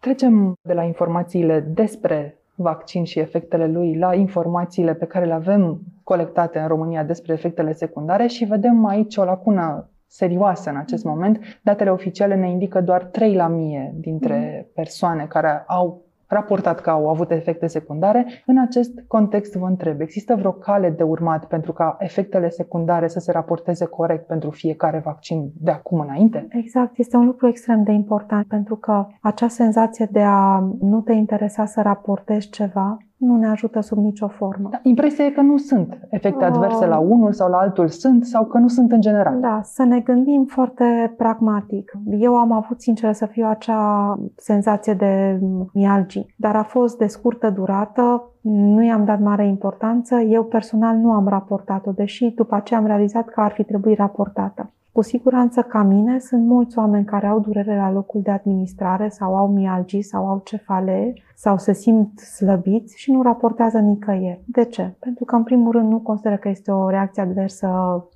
Trecem 0.00 0.54
de 0.62 0.72
la 0.72 0.82
informațiile 0.82 1.60
despre 1.60 2.38
vaccin 2.54 3.04
și 3.04 3.18
efectele 3.18 3.66
lui 3.66 3.98
la 3.98 4.14
informațiile 4.14 4.94
pe 4.94 5.04
care 5.04 5.24
le 5.24 5.32
avem 5.32 5.80
colectate 6.04 6.58
în 6.58 6.68
România 6.68 7.04
despre 7.04 7.32
efectele 7.32 7.72
secundare 7.72 8.26
și 8.26 8.44
vedem 8.44 8.84
aici 8.84 9.16
o 9.16 9.24
lacună 9.24 9.90
serioasă 10.06 10.70
în 10.70 10.76
acest 10.76 11.04
moment. 11.04 11.40
Datele 11.62 11.90
oficiale 11.90 12.34
ne 12.34 12.50
indică 12.50 12.80
doar 12.80 13.04
3 13.04 13.34
la 13.34 13.46
mie 13.46 13.94
dintre 13.96 14.68
persoane 14.74 15.26
care 15.26 15.64
au 15.66 16.02
raportat 16.28 16.80
că 16.80 16.90
au 16.90 17.08
avut 17.08 17.30
efecte 17.30 17.66
secundare. 17.66 18.26
În 18.46 18.58
acest 18.58 18.90
context 19.06 19.54
vă 19.54 19.66
întreb, 19.66 20.00
există 20.00 20.34
vreo 20.34 20.52
cale 20.52 20.90
de 20.90 21.02
urmat 21.02 21.44
pentru 21.44 21.72
ca 21.72 21.96
efectele 21.98 22.48
secundare 22.48 23.08
să 23.08 23.18
se 23.18 23.32
raporteze 23.32 23.84
corect 23.84 24.26
pentru 24.26 24.50
fiecare 24.50 25.02
vaccin 25.04 25.52
de 25.60 25.70
acum 25.70 26.00
înainte? 26.00 26.46
Exact, 26.50 26.98
este 26.98 27.16
un 27.16 27.24
lucru 27.24 27.48
extrem 27.48 27.82
de 27.82 27.92
important 27.92 28.46
pentru 28.46 28.76
că 28.76 29.06
acea 29.20 29.48
senzație 29.48 30.08
de 30.10 30.22
a 30.22 30.58
nu 30.80 31.00
te 31.00 31.12
interesa 31.12 31.64
să 31.64 31.80
raportezi 31.82 32.50
ceva 32.50 32.96
nu 33.18 33.36
ne 33.36 33.46
ajută 33.48 33.80
sub 33.80 33.98
nicio 33.98 34.28
formă. 34.28 34.68
Da, 34.70 34.80
impresia 34.82 35.24
e 35.24 35.30
că 35.30 35.40
nu 35.40 35.56
sunt 35.56 35.98
efecte 36.10 36.44
Oh. 36.44 36.50
adverse 36.50 36.86
la 36.86 36.98
unul 36.98 37.32
sau 37.32 37.50
la 37.50 37.56
altul, 37.56 37.88
sunt 37.88 38.24
sau 38.24 38.44
că 38.44 38.58
nu 38.58 38.68
sunt 38.68 38.92
în 38.92 39.00
general. 39.00 39.40
Da, 39.40 39.60
să 39.62 39.82
ne 39.82 40.00
gândim 40.00 40.44
foarte 40.44 41.14
pragmatic. 41.16 41.92
Eu 42.18 42.36
am 42.36 42.52
avut, 42.52 42.80
sincer 42.80 43.12
să 43.12 43.26
fiu, 43.26 43.46
acea 43.46 44.14
senzație 44.36 44.94
de 44.94 45.40
mialgii, 45.72 46.34
dar 46.36 46.56
a 46.56 46.62
fost 46.62 46.98
de 46.98 47.06
scurtă 47.06 47.50
durată, 47.50 48.32
nu 48.40 48.84
i-am 48.84 49.04
dat 49.04 49.20
mare 49.20 49.46
importanță, 49.46 50.16
eu 50.16 50.44
personal 50.44 50.96
nu 50.96 51.12
am 51.12 51.28
raportat-o, 51.28 51.90
deși 51.90 52.30
după 52.34 52.54
aceea 52.54 52.80
am 52.80 52.86
realizat 52.86 53.28
că 53.28 53.40
ar 53.40 53.52
fi 53.52 53.64
trebuit 53.64 53.98
raportată. 53.98 54.72
Cu 54.98 55.04
siguranță 55.04 55.62
ca 55.62 55.82
mine 55.82 56.18
sunt 56.18 56.46
mulți 56.46 56.78
oameni 56.78 57.04
care 57.04 57.26
au 57.26 57.40
durere 57.40 57.76
la 57.76 57.92
locul 57.92 58.20
de 58.22 58.30
administrare 58.30 59.08
sau 59.08 59.36
au 59.36 59.48
mialgii 59.48 60.02
sau 60.02 60.26
au 60.26 60.40
cefalee 60.44 61.12
sau 61.34 61.58
se 61.58 61.72
simt 61.72 62.18
slăbiți 62.18 62.98
și 62.98 63.12
nu 63.12 63.22
raportează 63.22 63.78
nicăieri. 63.78 64.42
De 64.46 64.64
ce? 64.64 64.94
Pentru 64.98 65.24
că 65.24 65.36
în 65.36 65.42
primul 65.42 65.72
rând 65.72 65.90
nu 65.90 65.98
consideră 65.98 66.36
că 66.36 66.48
este 66.48 66.70
o 66.70 66.88
reacție 66.88 67.22
adversă 67.22 67.66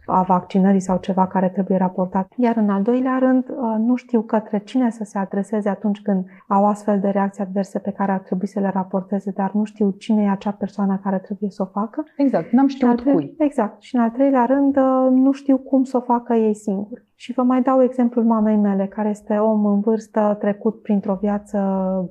a 0.06 0.22
vaccinării 0.22 0.80
sau 0.80 0.98
ceva 0.98 1.26
care 1.26 1.48
trebuie 1.48 1.78
raportat. 1.78 2.32
Iar 2.36 2.56
în 2.56 2.70
al 2.70 2.82
doilea 2.82 3.18
rând 3.18 3.44
nu 3.78 3.94
știu 3.94 4.20
către 4.20 4.58
cine 4.58 4.90
să 4.90 5.04
se 5.04 5.18
adreseze 5.18 5.68
atunci 5.68 6.00
când 6.00 6.24
au 6.48 6.66
astfel 6.66 7.00
de 7.00 7.08
reacții 7.08 7.42
adverse 7.42 7.78
pe 7.78 7.90
care 7.90 8.12
ar 8.12 8.18
trebui 8.18 8.46
să 8.46 8.60
le 8.60 8.70
raporteze, 8.74 9.30
dar 9.30 9.52
nu 9.52 9.64
știu 9.64 9.90
cine 9.90 10.22
e 10.22 10.30
acea 10.30 10.50
persoană 10.50 11.00
care 11.02 11.18
trebuie 11.18 11.50
să 11.50 11.62
o 11.62 11.80
facă. 11.80 12.04
Exact, 12.16 12.50
n-am 12.50 12.66
știut 12.66 12.90
Și 12.90 12.96
al 12.96 13.02
tre- 13.02 13.12
cui. 13.12 13.34
Exact. 13.38 13.82
Și 13.82 13.96
în 13.96 14.02
al 14.02 14.10
treilea 14.10 14.44
rând, 14.44 14.76
nu 15.10 15.32
știu 15.32 15.56
cum 15.56 15.82
să 15.84 15.96
o 15.96 16.00
facă 16.00 16.34
ei 16.34 16.54
singuri. 16.54 16.70
Señor. 16.72 17.11
Și 17.22 17.32
vă 17.32 17.42
mai 17.42 17.62
dau 17.62 17.82
exemplul 17.82 18.24
mamei 18.24 18.56
mele, 18.56 18.86
care 18.86 19.08
este 19.08 19.34
om 19.34 19.66
în 19.66 19.80
vârstă, 19.80 20.36
trecut 20.40 20.82
printr-o 20.82 21.18
viață 21.20 21.58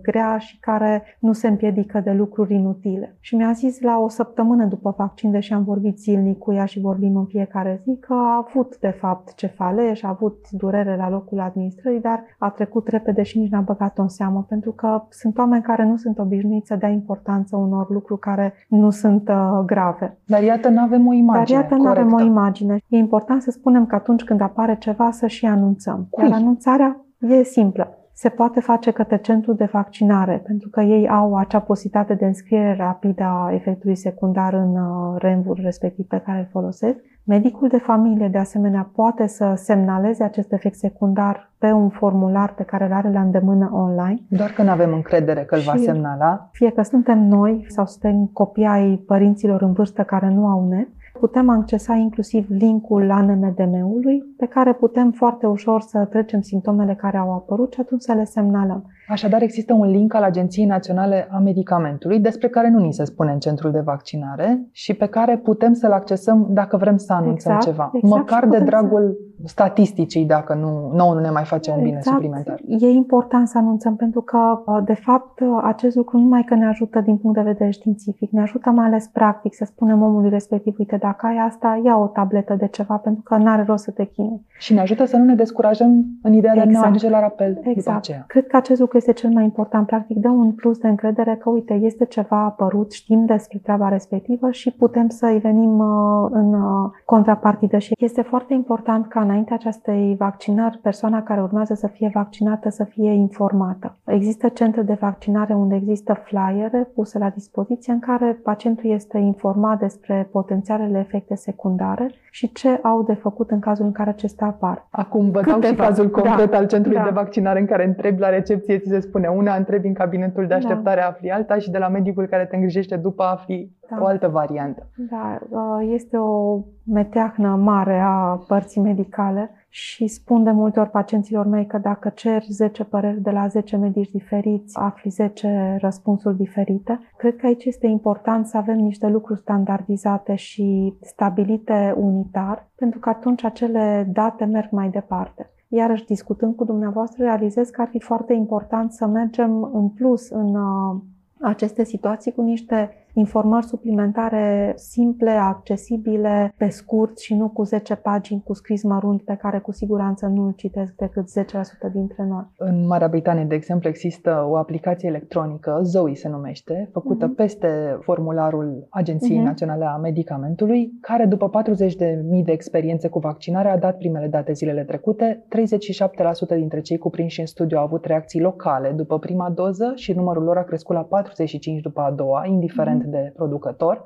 grea 0.02 0.38
și 0.38 0.60
care 0.60 1.04
nu 1.20 1.34
se 1.34 1.48
împiedică 1.48 2.00
de 2.00 2.12
lucruri 2.12 2.54
inutile. 2.54 3.16
Și 3.20 3.36
mi-a 3.36 3.52
zis 3.52 3.82
la 3.82 4.00
o 4.00 4.08
săptămână 4.10 4.66
după 4.66 4.96
vaccin, 4.98 5.32
deși 5.32 5.54
am 5.54 5.64
vorbit 5.64 6.00
zilnic 6.00 6.38
cu 6.38 6.54
ea 6.54 6.66
și 6.66 6.80
vorbim 6.80 7.16
în 7.16 7.26
fiecare 7.26 7.82
zi, 7.84 7.98
că 8.00 8.14
a 8.14 8.46
avut 8.48 8.78
de 8.80 8.90
fapt 8.90 9.36
cefalee 9.36 9.94
și 9.94 10.06
a 10.06 10.10
avut 10.10 10.38
durere 10.52 10.96
la 10.96 11.10
locul 11.10 11.40
administrării, 11.40 12.02
dar 12.02 12.24
a 12.40 12.50
trecut 12.50 12.88
repede 12.88 13.24
și 13.24 13.40
nici 13.40 13.52
n-a 13.52 13.62
băgat-o 13.62 14.02
în 14.02 14.08
seamă, 14.08 14.46
pentru 14.50 14.72
că 14.72 15.04
sunt 15.10 15.38
oameni 15.38 15.64
care 15.64 15.86
nu 15.86 15.96
sunt 15.96 16.20
obișnuiți 16.20 16.68
să 16.68 16.76
dea 16.76 16.90
importanță 16.90 17.56
unor 17.56 17.90
lucruri 17.90 18.20
care 18.20 18.54
nu 18.68 18.90
sunt 18.90 19.30
uh, 19.30 19.66
grave. 19.66 20.18
Dar 20.26 20.44
iată, 20.44 20.70
nu 20.70 20.82
avem 20.82 21.08
o 21.08 21.14
imagine 21.14 21.58
Dar 21.60 21.64
iată, 21.64 21.76
nu 21.76 21.90
avem 21.90 22.10
corectă. 22.10 22.24
o 22.24 22.28
imagine. 22.28 22.78
E 22.88 22.98
important 22.98 23.42
să 23.42 23.52
spunem 23.52 23.86
că 23.86 23.96
atunci 23.96 24.24
când 24.24 24.42
apare 24.42 24.76
ceva 24.80 25.00
să 25.12 25.28
și 25.28 25.46
anunțăm. 25.46 26.08
Cui? 26.10 26.24
Iar 26.24 26.34
anunțarea 26.34 27.06
e 27.20 27.44
simplă. 27.44 27.96
Se 28.14 28.30
poate 28.30 28.60
face 28.60 28.92
către 28.92 29.18
centrul 29.18 29.56
de 29.56 29.70
vaccinare, 29.72 30.44
pentru 30.46 30.70
că 30.70 30.82
ei 30.82 31.10
au 31.10 31.36
acea 31.36 31.60
posibilitate 31.60 32.14
de 32.14 32.26
înscriere 32.26 32.76
rapidă 32.78 33.24
a 33.24 33.50
efectului 33.54 33.96
secundar 33.96 34.54
în 34.54 34.76
uh, 34.76 35.16
renvul 35.18 35.60
respectiv 35.62 36.06
pe 36.08 36.22
care 36.26 36.40
îl 36.40 36.48
folosesc. 36.52 37.00
Medicul 37.24 37.68
de 37.68 37.78
familie, 37.78 38.28
de 38.28 38.38
asemenea, 38.38 38.90
poate 38.96 39.28
să 39.28 39.54
semnaleze 39.56 40.24
acest 40.24 40.52
efect 40.52 40.76
secundar 40.76 41.52
pe 41.58 41.72
un 41.72 41.90
formular 41.90 42.54
pe 42.54 42.64
care 42.64 42.86
îl 42.86 42.92
are 42.94 43.12
la 43.12 43.22
îndemână 43.22 43.70
online. 43.74 44.20
Doar 44.30 44.50
că 44.50 44.64
nu 44.64 44.70
avem 44.70 44.94
încredere 44.94 45.42
că 45.42 45.56
îl 45.56 45.62
va 45.62 45.74
Și- 45.74 45.84
semnala. 45.84 46.50
Fie 46.52 46.72
că 46.72 46.82
suntem 46.82 47.20
noi 47.20 47.66
sau 47.68 47.86
suntem 47.86 48.26
copii 48.34 48.66
ai 48.66 49.04
părinților 49.08 49.62
în 49.62 49.74
vârstă 49.74 50.04
care 50.04 50.30
nu 50.30 50.48
au 50.48 50.68
net, 50.68 50.88
putem 51.22 51.50
accesa 51.50 51.94
inclusiv 51.94 52.46
linkul 52.50 53.12
ANMDM-ului, 53.12 54.24
pe 54.38 54.46
care 54.46 54.74
putem 54.74 55.12
foarte 55.12 55.46
ușor 55.48 55.82
să 55.82 56.06
trecem 56.06 56.42
simptomele 56.42 56.96
care 56.96 57.18
au 57.18 57.34
apărut 57.34 57.74
și 57.74 57.80
atunci 57.80 58.02
să 58.02 58.14
le 58.14 58.24
semnalăm. 58.24 58.86
Așadar, 59.12 59.42
există 59.42 59.74
un 59.74 59.90
link 59.90 60.14
al 60.14 60.24
Agenției 60.24 60.66
Naționale 60.66 61.28
a 61.32 61.38
Medicamentului, 61.38 62.20
despre 62.20 62.48
care 62.48 62.70
nu 62.70 62.80
ni 62.80 62.94
se 62.94 63.04
spune 63.06 63.32
în 63.32 63.40
centrul 63.40 63.72
de 63.72 63.80
vaccinare 63.80 64.68
și 64.72 64.94
pe 64.94 65.06
care 65.06 65.38
putem 65.38 65.74
să-l 65.74 65.92
accesăm 65.92 66.48
dacă 66.50 66.78
vrem 66.78 66.98
să 66.98 67.14
anunțăm 67.14 67.54
Exact, 67.54 67.62
ceva. 67.62 67.92
exact, 67.94 68.16
Măcar 68.18 68.44
și 68.44 68.50
de 68.50 68.58
putem 68.58 68.60
să- 68.66 68.70
dragul 68.70 69.18
statisticii, 69.46 70.26
dacă 70.26 70.54
nu, 70.54 70.92
nouă 70.96 71.14
nu 71.14 71.20
ne 71.20 71.30
mai 71.30 71.44
face 71.44 71.72
un 71.72 71.78
bine 71.84 71.96
Exact. 71.98 72.16
suplimentar. 72.16 72.60
E 72.68 72.88
important 72.90 73.48
să 73.48 73.58
anunțăm 73.58 73.96
pentru 73.96 74.22
că, 74.22 74.38
de 74.86 74.94
fapt, 74.94 75.40
acest 75.64 75.96
lucru 75.96 76.18
nu 76.18 76.24
numai 76.24 76.44
că 76.44 76.56
ne 76.56 76.66
ajută 76.68 77.00
din 77.00 77.18
punct 77.18 77.36
de 77.38 77.42
vedere 77.44 77.70
științific, 77.70 78.32
ne 78.32 78.42
ajută 78.42 78.70
mai 78.70 78.86
ales 78.86 79.08
practic 79.08 79.54
să 79.56 79.66
spunem 79.66 80.02
omului 80.02 80.30
respectiv, 80.30 80.76
uite, 80.80 80.98
dacă 80.98 81.26
ai 81.26 81.38
asta, 81.48 81.82
ia 81.86 81.98
o 81.98 82.06
tabletă 82.08 82.56
de 82.60 82.68
ceva 82.68 82.96
pentru 82.96 83.22
că 83.22 83.36
n-are 83.36 83.64
rost 83.68 83.84
să 83.84 83.92
te 83.92 84.04
chinui. 84.06 84.46
Și 84.58 84.74
ne 84.74 84.80
ajută 84.80 85.06
să 85.06 85.18
nu 85.18 85.24
ne 85.24 85.36
descurajăm 85.36 86.06
în 86.22 86.34
ideea 86.34 86.54
de 86.54 86.60
a 86.60 86.64
ne 86.64 86.70
Exact. 86.70 86.86
ajunge 86.86 87.10
la 87.10 87.20
rapel 87.20 87.54
după 87.54 87.70
Exact. 87.70 87.98
aceea. 87.98 88.24
Cred 88.28 88.48
că 88.48 88.56
acest 88.58 88.80
lucru 88.80 89.00
este 89.02 89.14
cel 89.14 89.30
mai 89.30 89.44
important. 89.44 89.88
Practic, 89.88 90.18
dă 90.18 90.30
un 90.30 90.52
plus 90.52 90.78
de 90.78 90.88
încredere 90.88 91.36
că, 91.36 91.50
uite, 91.50 91.74
este 91.74 92.06
ceva 92.06 92.44
apărut, 92.44 92.92
știm 92.92 93.26
despre 93.26 93.60
treaba 93.64 93.90
respectivă 93.90 94.52
și 94.52 94.72
putem 94.72 95.10
să-i 95.10 95.40
venim 95.40 95.80
uh, 95.80 96.28
în 96.32 96.54
uh, 96.54 96.90
contrapartidă. 97.06 97.78
Și 97.78 97.94
este 98.00 98.22
foarte 98.22 98.54
important 98.54 99.08
ca 99.08 99.22
înainte 99.22 99.54
acestei 99.54 100.16
vaccinări, 100.20 100.78
persoana 100.78 101.24
care 101.24 101.42
urmează 101.42 101.74
să 101.74 101.88
fie 101.88 102.12
vaccinată 102.14 102.70
să 102.70 102.84
fie 102.84 103.12
informată. 103.12 103.98
Există 104.06 104.48
centre 104.48 104.82
de 104.82 104.98
vaccinare 105.00 105.54
unde 105.54 105.76
există 105.76 106.14
flyere 106.14 106.92
puse 106.96 107.18
la 107.18 107.30
dispoziție 107.30 107.94
în 107.94 108.00
care 108.00 108.40
pacientul 108.44 108.90
este 108.90 109.18
informat 109.18 109.80
despre 109.80 110.30
potențialele 110.32 111.00
efecte 111.00 111.36
secundare 111.36 112.12
și 112.32 112.52
ce 112.52 112.80
au 112.82 113.04
de 113.04 113.14
făcut 113.14 113.52
în 113.52 113.60
cazul 113.60 113.86
în 113.86 113.92
care 113.92 114.10
acestea 114.10 114.48
apar. 114.48 114.88
Acum 114.90 115.26
vă 115.32 115.42
dau 115.42 115.62
și 115.62 115.68
Câteva. 115.68 115.84
cazul 115.88 116.10
concret 116.10 116.52
Da, 116.52 116.58
al 116.58 116.68
centrului 116.68 117.00
da. 117.00 117.04
de 117.04 117.10
vaccinare 117.14 117.60
în 117.60 117.66
care 117.66 117.86
întrebi 117.88 118.20
la 118.20 118.30
recepție, 118.30 118.81
ți 118.82 118.90
se 118.90 119.00
spune 119.00 119.28
una, 119.28 119.56
întrebi 119.56 119.88
în 119.88 119.94
cabinetul 119.94 120.42
de 120.42 120.48
Da. 120.48 120.56
așteptare, 120.56 121.02
afli 121.02 121.32
alta 121.32 121.58
și 121.58 121.72
de 121.72 121.78
la 121.78 121.88
medicul 121.88 122.28
care 122.28 122.46
te 122.46 122.56
îngrijește 122.56 122.96
după 122.96 123.24
afli 123.24 123.72
Da. 123.90 123.98
o 124.02 124.06
altă 124.06 124.28
variantă. 124.28 124.90
Da, 124.96 125.40
uh, 125.50 125.90
este 125.94 126.18
o 126.18 126.60
meteahnă 126.86 127.56
mare 127.56 128.00
a 128.00 128.44
părții 128.48 128.82
medicale 128.82 129.50
și 129.70 130.08
spun 130.08 130.44
de 130.44 130.52
multe 130.52 130.80
ori 130.80 130.90
pacienților 130.90 131.46
mei 131.46 131.66
că 131.66 131.78
dacă 131.78 132.10
ceri 132.10 132.46
10 132.50 132.84
păreri 132.84 133.22
de 133.22 133.30
la 133.30 133.48
10 133.48 133.78
medici 133.78 134.12
diferiți, 134.12 134.78
afli 134.80 135.10
10 135.10 135.78
răspunsuri 135.82 136.38
diferite. 136.38 137.00
Cred 137.18 137.36
că 137.36 137.46
aici 137.46 137.66
este 137.66 137.88
important 137.88 138.46
să 138.48 138.58
avem 138.58 138.78
niște 138.78 139.08
lucruri 139.08 139.40
standardizate 139.40 140.36
și 140.36 140.98
stabilite 141.02 141.94
unitar, 141.98 142.70
pentru 142.76 143.00
că 143.00 143.10
atunci 143.10 143.44
acele 143.44 144.10
date 144.14 144.46
merg 144.46 144.72
mai 144.72 144.90
departe. 144.90 145.51
Iarăși, 145.74 146.06
discutând 146.06 146.56
cu 146.56 146.64
dumneavoastră, 146.64 147.24
realizez 147.24 147.70
că 147.70 147.82
ar 147.82 147.88
fi 147.88 148.00
foarte 148.00 148.34
important 148.34 148.92
să 148.92 149.06
mergem 149.06 149.64
în 149.74 149.90
plus 149.90 150.30
în 150.30 150.56
uh, 150.56 151.02
aceste 151.42 151.84
situații 151.84 152.32
cu 152.32 152.42
niște 152.42 153.01
informări 153.14 153.66
suplimentare 153.66 154.74
simple, 154.76 155.30
accesibile, 155.32 156.54
pe 156.58 156.68
scurt 156.70 157.20
și 157.20 157.36
nu 157.36 157.50
cu 157.50 157.64
10 157.64 157.96
pagini 157.96 158.42
cu 158.44 158.54
scris 158.54 158.84
mărunt 158.84 159.22
pe 159.22 159.36
care 159.42 159.60
cu 159.60 159.72
siguranță 159.72 160.26
nu 160.26 160.46
îl 160.46 160.52
citesc 160.52 160.96
decât 160.96 161.30
10% 161.30 161.92
dintre 161.94 162.26
noi. 162.30 162.44
În 162.58 162.88
Marea 162.88 163.08
Britanie, 163.08 163.44
de 163.44 163.56
exemplu, 163.56 163.90
există 163.90 164.46
o 164.50 164.56
aplicație 164.56 165.10
electronică, 165.10 165.80
Zoe 165.84 166.16
se 166.16 166.30
numește, 166.30 166.90
făcută 166.92 167.26
Mhm. 167.26 167.36
peste 167.36 167.98
formularul 168.02 168.88
Agenției 168.90 169.38
Mhm. 169.38 169.46
Naționale 169.46 169.86
a 169.86 169.96
Medicamentului, 169.98 170.92
care 171.02 171.26
după 171.26 171.50
40.000 171.50 172.44
de 172.44 172.52
experiențe 172.52 173.08
cu 173.08 173.20
vaccinare 173.20 173.70
a 173.70 173.78
dat 173.78 173.98
primele 173.98 174.28
date 174.28 174.54
zilele 174.54 174.84
trecute. 174.84 175.46
37% 175.50 176.56
dintre 176.56 176.82
cei 176.82 176.98
cuprinși 176.98 177.40
în 177.40 177.46
studiu 177.46 177.78
au 177.78 177.84
avut 177.84 178.06
reacții 178.06 178.42
locale 178.42 178.92
după 178.96 179.20
prima 179.20 179.50
doză 179.50 179.92
și 179.96 180.14
numărul 180.14 180.44
lor 180.44 180.58
a 180.58 180.64
crescut 180.64 180.96
la 180.96 181.02
45 181.02 181.82
după 181.82 182.02
a 182.02 182.12
doua, 182.12 182.46
indiferent 182.46 183.01
de 183.06 183.32
producător. 183.36 184.06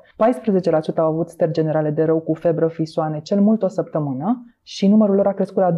14% 0.92 0.96
au 0.96 1.06
avut 1.12 1.28
stări 1.28 1.52
generale 1.52 1.90
de 1.90 2.04
rău 2.04 2.18
cu 2.18 2.34
febră, 2.34 2.66
frisoane, 2.66 3.20
cel 3.20 3.40
mult 3.40 3.62
o 3.62 3.68
săptămână 3.68 4.44
și 4.62 4.88
numărul 4.88 5.14
lor 5.14 5.26
a 5.26 5.32
crescut 5.32 5.62
la 5.62 5.76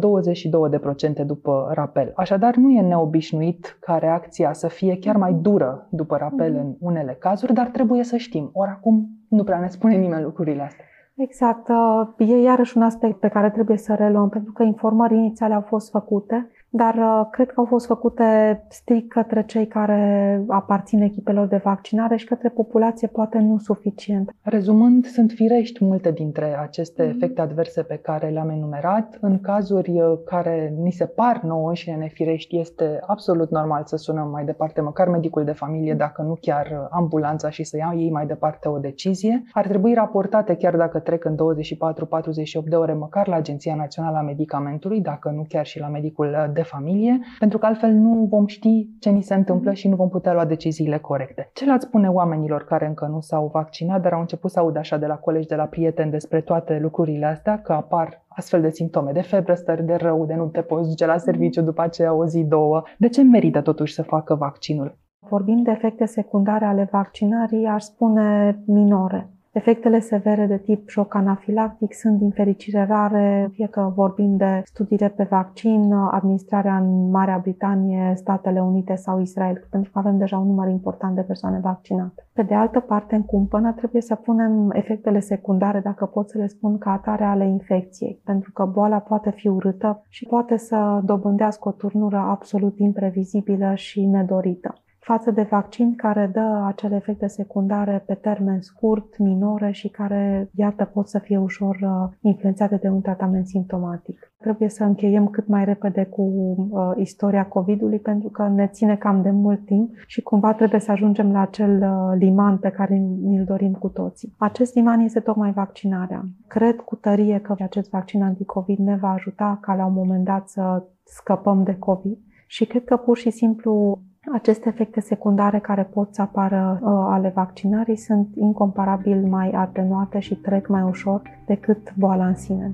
22% 1.21 1.25
după 1.25 1.71
rapel. 1.73 2.11
Așadar, 2.15 2.55
nu 2.55 2.71
e 2.71 2.81
neobișnuit 2.81 3.77
ca 3.79 3.97
reacția 3.97 4.53
să 4.53 4.67
fie 4.67 4.97
chiar 4.97 5.15
mai 5.15 5.33
dură 5.33 5.87
după 5.89 6.17
rapel 6.17 6.55
în 6.55 6.75
unele 6.79 7.15
cazuri, 7.19 7.53
dar 7.53 7.67
trebuie 7.67 8.03
să 8.03 8.17
știm. 8.17 8.49
Ori 8.53 8.69
acum 8.69 9.09
nu 9.29 9.43
prea 9.43 9.59
ne 9.59 9.67
spune 9.67 9.95
nimeni 9.95 10.23
lucrurile 10.23 10.61
astea. 10.61 10.85
Exact. 11.15 11.69
uh, 11.69 12.27
E 12.27 12.41
iarăși 12.41 12.77
un 12.77 12.83
aspect 12.83 13.19
pe 13.19 13.27
care 13.27 13.49
trebuie 13.49 13.77
să 13.77 13.93
reluăm, 13.93 14.29
pentru 14.29 14.51
că 14.51 14.63
informări 14.63 15.15
inițiale 15.15 15.53
au 15.53 15.61
fost 15.61 15.89
făcute, 15.89 16.49
dar 16.69 16.95
uh, 16.95 17.27
cred 17.31 17.47
că 17.47 17.59
au 17.59 17.65
fost 17.65 17.85
făcute 17.85 18.61
strict 18.69 19.09
către 19.09 19.43
cei 19.45 19.67
care 19.67 20.43
aparțin 20.47 21.01
echipelor 21.01 21.47
de 21.47 21.61
vaccinare 21.63 22.15
și 22.15 22.25
către 22.25 22.49
populație 22.49 23.07
poate 23.07 23.37
nu 23.37 23.57
suficient. 23.57 24.35
Rezumând, 24.41 25.05
sunt 25.05 25.31
firești 25.31 25.85
multe 25.85 26.11
dintre 26.11 26.57
aceste 26.59 27.03
Mhm. 27.03 27.11
efecte 27.15 27.41
adverse 27.41 27.81
pe 27.81 27.95
care 27.95 28.27
le-am 28.29 28.49
enumerat. 28.49 29.17
În 29.21 29.39
cazuri 29.41 30.01
uh, 30.01 30.17
care 30.25 30.73
ni 30.81 30.91
se 30.91 31.05
par 31.05 31.41
nouă 31.43 31.73
și 31.73 31.91
nefirești, 31.91 32.59
este 32.59 32.99
absolut 33.07 33.49
normal 33.49 33.81
să 33.85 33.95
sunăm 33.95 34.29
mai 34.29 34.45
departe 34.45 34.81
măcar 34.81 35.07
medicul 35.07 35.43
de 35.43 35.51
familie, 35.51 35.93
dacă 35.93 36.21
nu 36.21 36.37
chiar 36.41 36.65
uh, 36.71 36.87
ambulanța 36.89 37.49
și 37.49 37.63
să 37.63 37.77
ia 37.77 37.93
ei 37.97 38.11
mai 38.11 38.25
departe 38.25 38.67
o 38.69 38.77
decizie. 38.77 39.43
Ar 39.53 39.67
trebui 39.67 39.93
raportate 39.93 40.55
chiar 40.55 40.75
dacă 40.75 40.99
trec 40.99 41.25
în 41.25 41.35
24-48 41.35 42.69
de 42.69 42.75
ore 42.75 42.93
măcar 42.93 43.27
la 43.27 43.35
Agenția 43.35 43.75
Națională 43.75 44.17
a 44.17 44.21
Medicamentului, 44.21 45.01
dacă 45.01 45.29
nu 45.29 45.45
chiar 45.47 45.65
și 45.65 45.79
la 45.79 45.87
medicul 45.87 46.27
uh, 46.27 46.53
de 46.59 46.65
familie, 46.75 47.19
pentru 47.39 47.57
că 47.57 47.65
altfel 47.65 47.91
nu 47.91 48.27
vom 48.29 48.45
ști 48.45 48.89
ce 48.99 49.09
ni 49.09 49.21
se 49.21 49.33
întâmplă 49.33 49.71
și 49.73 49.87
nu 49.87 49.95
vom 49.95 50.09
putea 50.09 50.33
lua 50.33 50.45
deciziile 50.45 50.97
corecte. 50.97 51.49
Ce 51.53 51.65
le-ați 51.65 51.85
spune 51.85 52.07
oamenilor 52.07 52.63
care 52.65 52.87
încă 52.87 53.05
nu 53.05 53.19
s-au 53.19 53.49
vaccinat, 53.53 54.01
dar 54.01 54.13
au 54.13 54.19
început 54.19 54.51
să 54.51 54.59
aud 54.59 54.77
așa 54.77 54.97
de 54.97 55.05
la 55.05 55.15
colegi, 55.15 55.47
de 55.47 55.55
la 55.55 55.65
prieteni 55.65 56.11
despre 56.11 56.41
toate 56.41 56.79
lucrurile 56.81 57.25
astea, 57.25 57.61
că 57.61 57.73
apar 57.73 58.25
astfel 58.27 58.61
de 58.61 58.69
simptome 58.69 59.11
de 59.11 59.21
febră, 59.21 59.53
stări 59.53 59.85
de 59.85 59.95
rău, 59.95 60.25
de 60.25 60.33
nu 60.33 60.45
te 60.45 60.61
poți 60.61 60.89
duce 60.89 61.05
la 61.05 61.17
serviciu 61.17 61.61
după 61.61 61.81
aceea 61.81 62.13
o 62.13 62.25
zi, 62.25 62.43
două. 62.43 62.83
De 62.97 63.09
ce 63.09 63.23
merită 63.23 63.61
totuși 63.61 63.93
să 63.93 64.03
facă 64.03 64.35
vaccinul? 64.35 64.97
Vorbim 65.29 65.61
de 65.63 65.71
efecte 65.71 66.05
secundare 66.05 66.65
ale 66.65 66.87
vaccinării, 66.91 67.65
aș 67.65 67.83
spune 67.83 68.59
minore. 68.65 69.29
Efectele 69.51 69.99
severe 69.99 70.45
de 70.45 70.57
tip 70.57 70.89
șoc 70.89 71.15
anafilactic 71.15 71.93
sunt 71.93 72.17
din 72.17 72.29
fericire 72.29 72.85
rare, 72.85 73.49
fie 73.53 73.67
că 73.67 73.91
vorbim 73.95 74.37
de 74.37 74.61
studiile 74.65 75.09
pe 75.09 75.23
vaccin, 75.23 75.93
administrarea 75.93 76.77
în 76.77 77.09
Marea 77.09 77.37
Britanie, 77.41 78.13
Statele 78.15 78.61
Unite 78.61 78.95
sau 78.95 79.21
Israel, 79.21 79.67
pentru 79.69 79.91
că 79.91 79.99
avem 79.99 80.17
deja 80.17 80.37
un 80.37 80.47
număr 80.47 80.67
important 80.67 81.15
de 81.15 81.21
persoane 81.21 81.59
vaccinate. 81.59 82.27
Pe 82.33 82.43
de 82.43 82.53
altă 82.53 82.79
parte, 82.79 83.15
în 83.15 83.23
cumpănă 83.23 83.73
trebuie 83.73 84.01
să 84.01 84.15
punem 84.15 84.71
efectele 84.71 85.19
secundare, 85.19 85.79
dacă 85.79 86.05
pot 86.05 86.29
să 86.29 86.37
le 86.37 86.47
spun, 86.47 86.77
ca 86.77 86.91
atare 86.91 87.23
ale 87.23 87.47
infecției, 87.47 88.21
pentru 88.25 88.51
că 88.51 88.65
boala 88.65 88.99
poate 88.99 89.29
fi 89.29 89.47
urâtă 89.47 90.03
și 90.09 90.25
poate 90.25 90.57
să 90.57 91.01
dobândească 91.03 91.67
o 91.67 91.71
turnură 91.71 92.17
absolut 92.17 92.79
imprevizibilă 92.79 93.73
și 93.75 94.05
nedorită 94.05 94.73
față 94.99 95.31
de 95.31 95.41
vaccin 95.41 95.95
care 95.95 96.29
dă 96.33 96.63
acele 96.65 96.95
efecte 96.95 97.27
secundare 97.27 98.03
pe 98.05 98.13
termen 98.13 98.61
scurt, 98.61 99.17
minore 99.17 99.71
și 99.71 99.87
care, 99.87 100.49
iată, 100.55 100.85
pot 100.85 101.07
să 101.07 101.19
fie 101.19 101.37
ușor 101.37 101.75
uh, 101.81 102.17
influențate 102.21 102.75
de 102.75 102.89
un 102.89 103.01
tratament 103.01 103.47
simptomatic. 103.47 104.31
Trebuie 104.37 104.69
să 104.69 104.83
încheiem 104.83 105.27
cât 105.27 105.47
mai 105.47 105.65
repede 105.65 106.03
cu 106.03 106.21
uh, 106.21 106.91
istoria 106.95 107.45
COVID-ului 107.45 107.99
pentru 107.99 108.29
că 108.29 108.47
ne 108.47 108.67
ține 108.67 108.95
cam 108.95 109.21
de 109.21 109.31
mult 109.31 109.65
timp 109.65 109.93
și 110.07 110.21
cumva 110.21 110.53
trebuie 110.53 110.79
să 110.79 110.91
ajungem 110.91 111.31
la 111.31 111.41
acel 111.41 111.81
uh, 111.81 112.17
liman 112.17 112.57
pe 112.57 112.69
care 112.69 112.95
ni-l 113.23 113.43
dorim 113.43 113.73
cu 113.73 113.87
toții. 113.87 114.33
Acest 114.37 114.75
liman 114.75 114.99
este 114.99 115.19
tocmai 115.19 115.51
vaccinarea. 115.51 116.23
Cred 116.47 116.75
cu 116.75 116.95
tărie 116.95 117.39
că 117.39 117.55
acest 117.59 117.89
vaccin 117.89 118.23
anticovid 118.23 118.77
ne 118.77 118.95
va 118.95 119.11
ajuta 119.11 119.57
ca 119.61 119.73
la 119.75 119.85
un 119.85 119.93
moment 119.93 120.25
dat 120.25 120.49
să 120.49 120.83
scăpăm 121.03 121.63
de 121.63 121.75
COVID 121.75 122.17
și 122.47 122.65
cred 122.65 122.83
că 122.83 122.97
pur 122.97 123.17
și 123.17 123.29
simplu 123.29 124.01
aceste 124.33 124.69
efecte 124.69 124.99
secundare 124.99 125.59
care 125.59 125.89
pot 125.93 126.13
să 126.13 126.21
apară 126.21 126.79
uh, 126.81 126.89
ale 127.09 127.31
vaccinării 127.35 127.97
sunt 127.97 128.27
incomparabil 128.35 129.17
mai 129.29 129.49
atenuate 129.49 130.19
și 130.19 130.35
trec 130.35 130.67
mai 130.67 130.81
ușor 130.81 131.21
decât 131.45 131.93
boala 131.95 132.25
în 132.25 132.35
sine. 132.35 132.71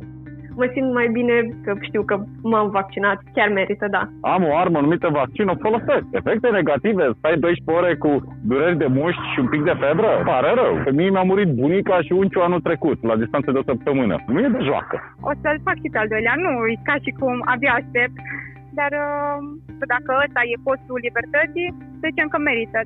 Mă 0.58 0.70
simt 0.74 0.94
mai 0.94 1.08
bine 1.12 1.36
că 1.63 1.72
știu 1.80 2.04
că 2.04 2.15
m-am 2.41 2.70
vaccinat, 2.70 3.18
chiar 3.34 3.50
merită, 3.50 3.88
da. 3.91 4.04
Am 4.22 4.44
o 4.50 4.56
armă 4.58 4.80
numită 4.80 5.10
vaccin, 5.22 5.48
o 5.48 5.56
folosesc. 5.65 6.06
Efecte 6.12 6.50
negative, 6.50 7.04
stai 7.18 7.38
12 7.38 7.72
ore 7.78 7.96
cu 8.04 8.12
dureri 8.50 8.78
de 8.78 8.88
mușchi 8.98 9.32
și 9.34 9.39
un 9.39 9.48
pic 9.54 9.63
de 9.63 9.76
febră, 9.84 10.10
pare 10.26 10.52
rău. 10.62 10.74
Pe 10.84 10.91
mine 10.91 11.10
mi-a 11.10 11.30
murit 11.32 11.50
bunica 11.62 11.98
și 12.02 12.12
unciul 12.22 12.41
anul 12.48 12.62
trecut, 12.62 12.98
la 13.10 13.15
distanță 13.15 13.52
de 13.52 13.58
o 13.58 13.68
săptămână. 13.72 14.15
Nu 14.28 14.39
e 14.39 14.56
de 14.58 14.63
joacă. 14.70 14.96
O 15.30 15.32
să-l 15.41 15.60
fac 15.68 15.78
și 15.84 15.89
pe 15.91 15.98
al 15.98 16.08
doilea, 16.13 16.36
nu, 16.46 16.52
e 16.72 16.76
ca 16.89 16.96
și 17.04 17.12
cum 17.20 17.36
abia 17.54 17.74
aștept, 17.80 18.15
dar 18.79 18.91
uh, 19.05 19.38
dacă 19.93 20.11
ăsta 20.25 20.41
e 20.53 20.65
postul 20.69 20.99
libertății, 21.07 21.67
să 21.99 22.05
zicem 22.09 22.27
că 22.33 22.38
merită. 22.38 22.79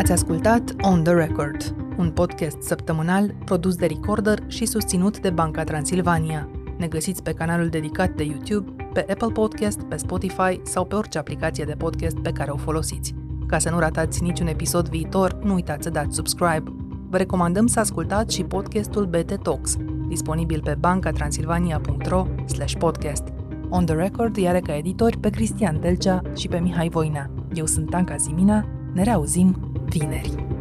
Ați 0.00 0.12
ascultat 0.12 0.62
On 0.80 1.02
The 1.02 1.12
Record, 1.12 1.60
un 1.96 2.10
podcast 2.10 2.62
săptămânal 2.62 3.34
produs 3.44 3.76
de 3.76 3.86
Recorder 3.86 4.38
și 4.46 4.66
susținut 4.66 5.20
de 5.20 5.30
Banca 5.30 5.64
Transilvania. 5.64 6.48
Ne 6.78 6.86
găsiți 6.86 7.22
pe 7.22 7.32
canalul 7.32 7.68
dedicat 7.68 8.10
de 8.10 8.24
YouTube, 8.24 8.84
pe 8.92 9.06
Apple 9.10 9.32
Podcast, 9.32 9.82
pe 9.82 9.96
Spotify 9.96 10.60
sau 10.62 10.84
pe 10.84 10.94
orice 10.94 11.18
aplicație 11.18 11.64
de 11.64 11.74
podcast 11.74 12.18
pe 12.18 12.32
care 12.32 12.50
o 12.50 12.56
folosiți. 12.56 13.14
Ca 13.46 13.58
să 13.58 13.70
nu 13.70 13.78
ratați 13.78 14.22
niciun 14.22 14.46
episod 14.46 14.88
viitor, 14.88 15.34
nu 15.42 15.54
uitați 15.54 15.82
să 15.82 15.90
dați 15.90 16.14
subscribe. 16.14 16.72
Vă 17.08 17.16
recomandăm 17.16 17.66
să 17.66 17.80
ascultați 17.80 18.34
și 18.34 18.44
podcastul 18.44 19.06
BT 19.06 19.42
Talks, 19.42 19.76
disponibil 20.08 20.60
pe 20.62 20.76
bancatransilvania.ro 20.80 22.26
podcast. 22.78 23.22
On 23.68 23.84
the 23.84 23.94
Record 23.94 24.36
are 24.46 24.60
ca 24.60 24.76
editori 24.76 25.18
pe 25.18 25.30
Cristian 25.30 25.80
Delcea 25.80 26.22
și 26.36 26.48
pe 26.48 26.58
Mihai 26.58 26.88
Voina. 26.88 27.30
Eu 27.54 27.66
sunt 27.66 27.94
Anca 27.94 28.16
Zimina, 28.16 28.64
ne 28.92 29.02
reauzim 29.02 29.72
vineri. 29.88 30.55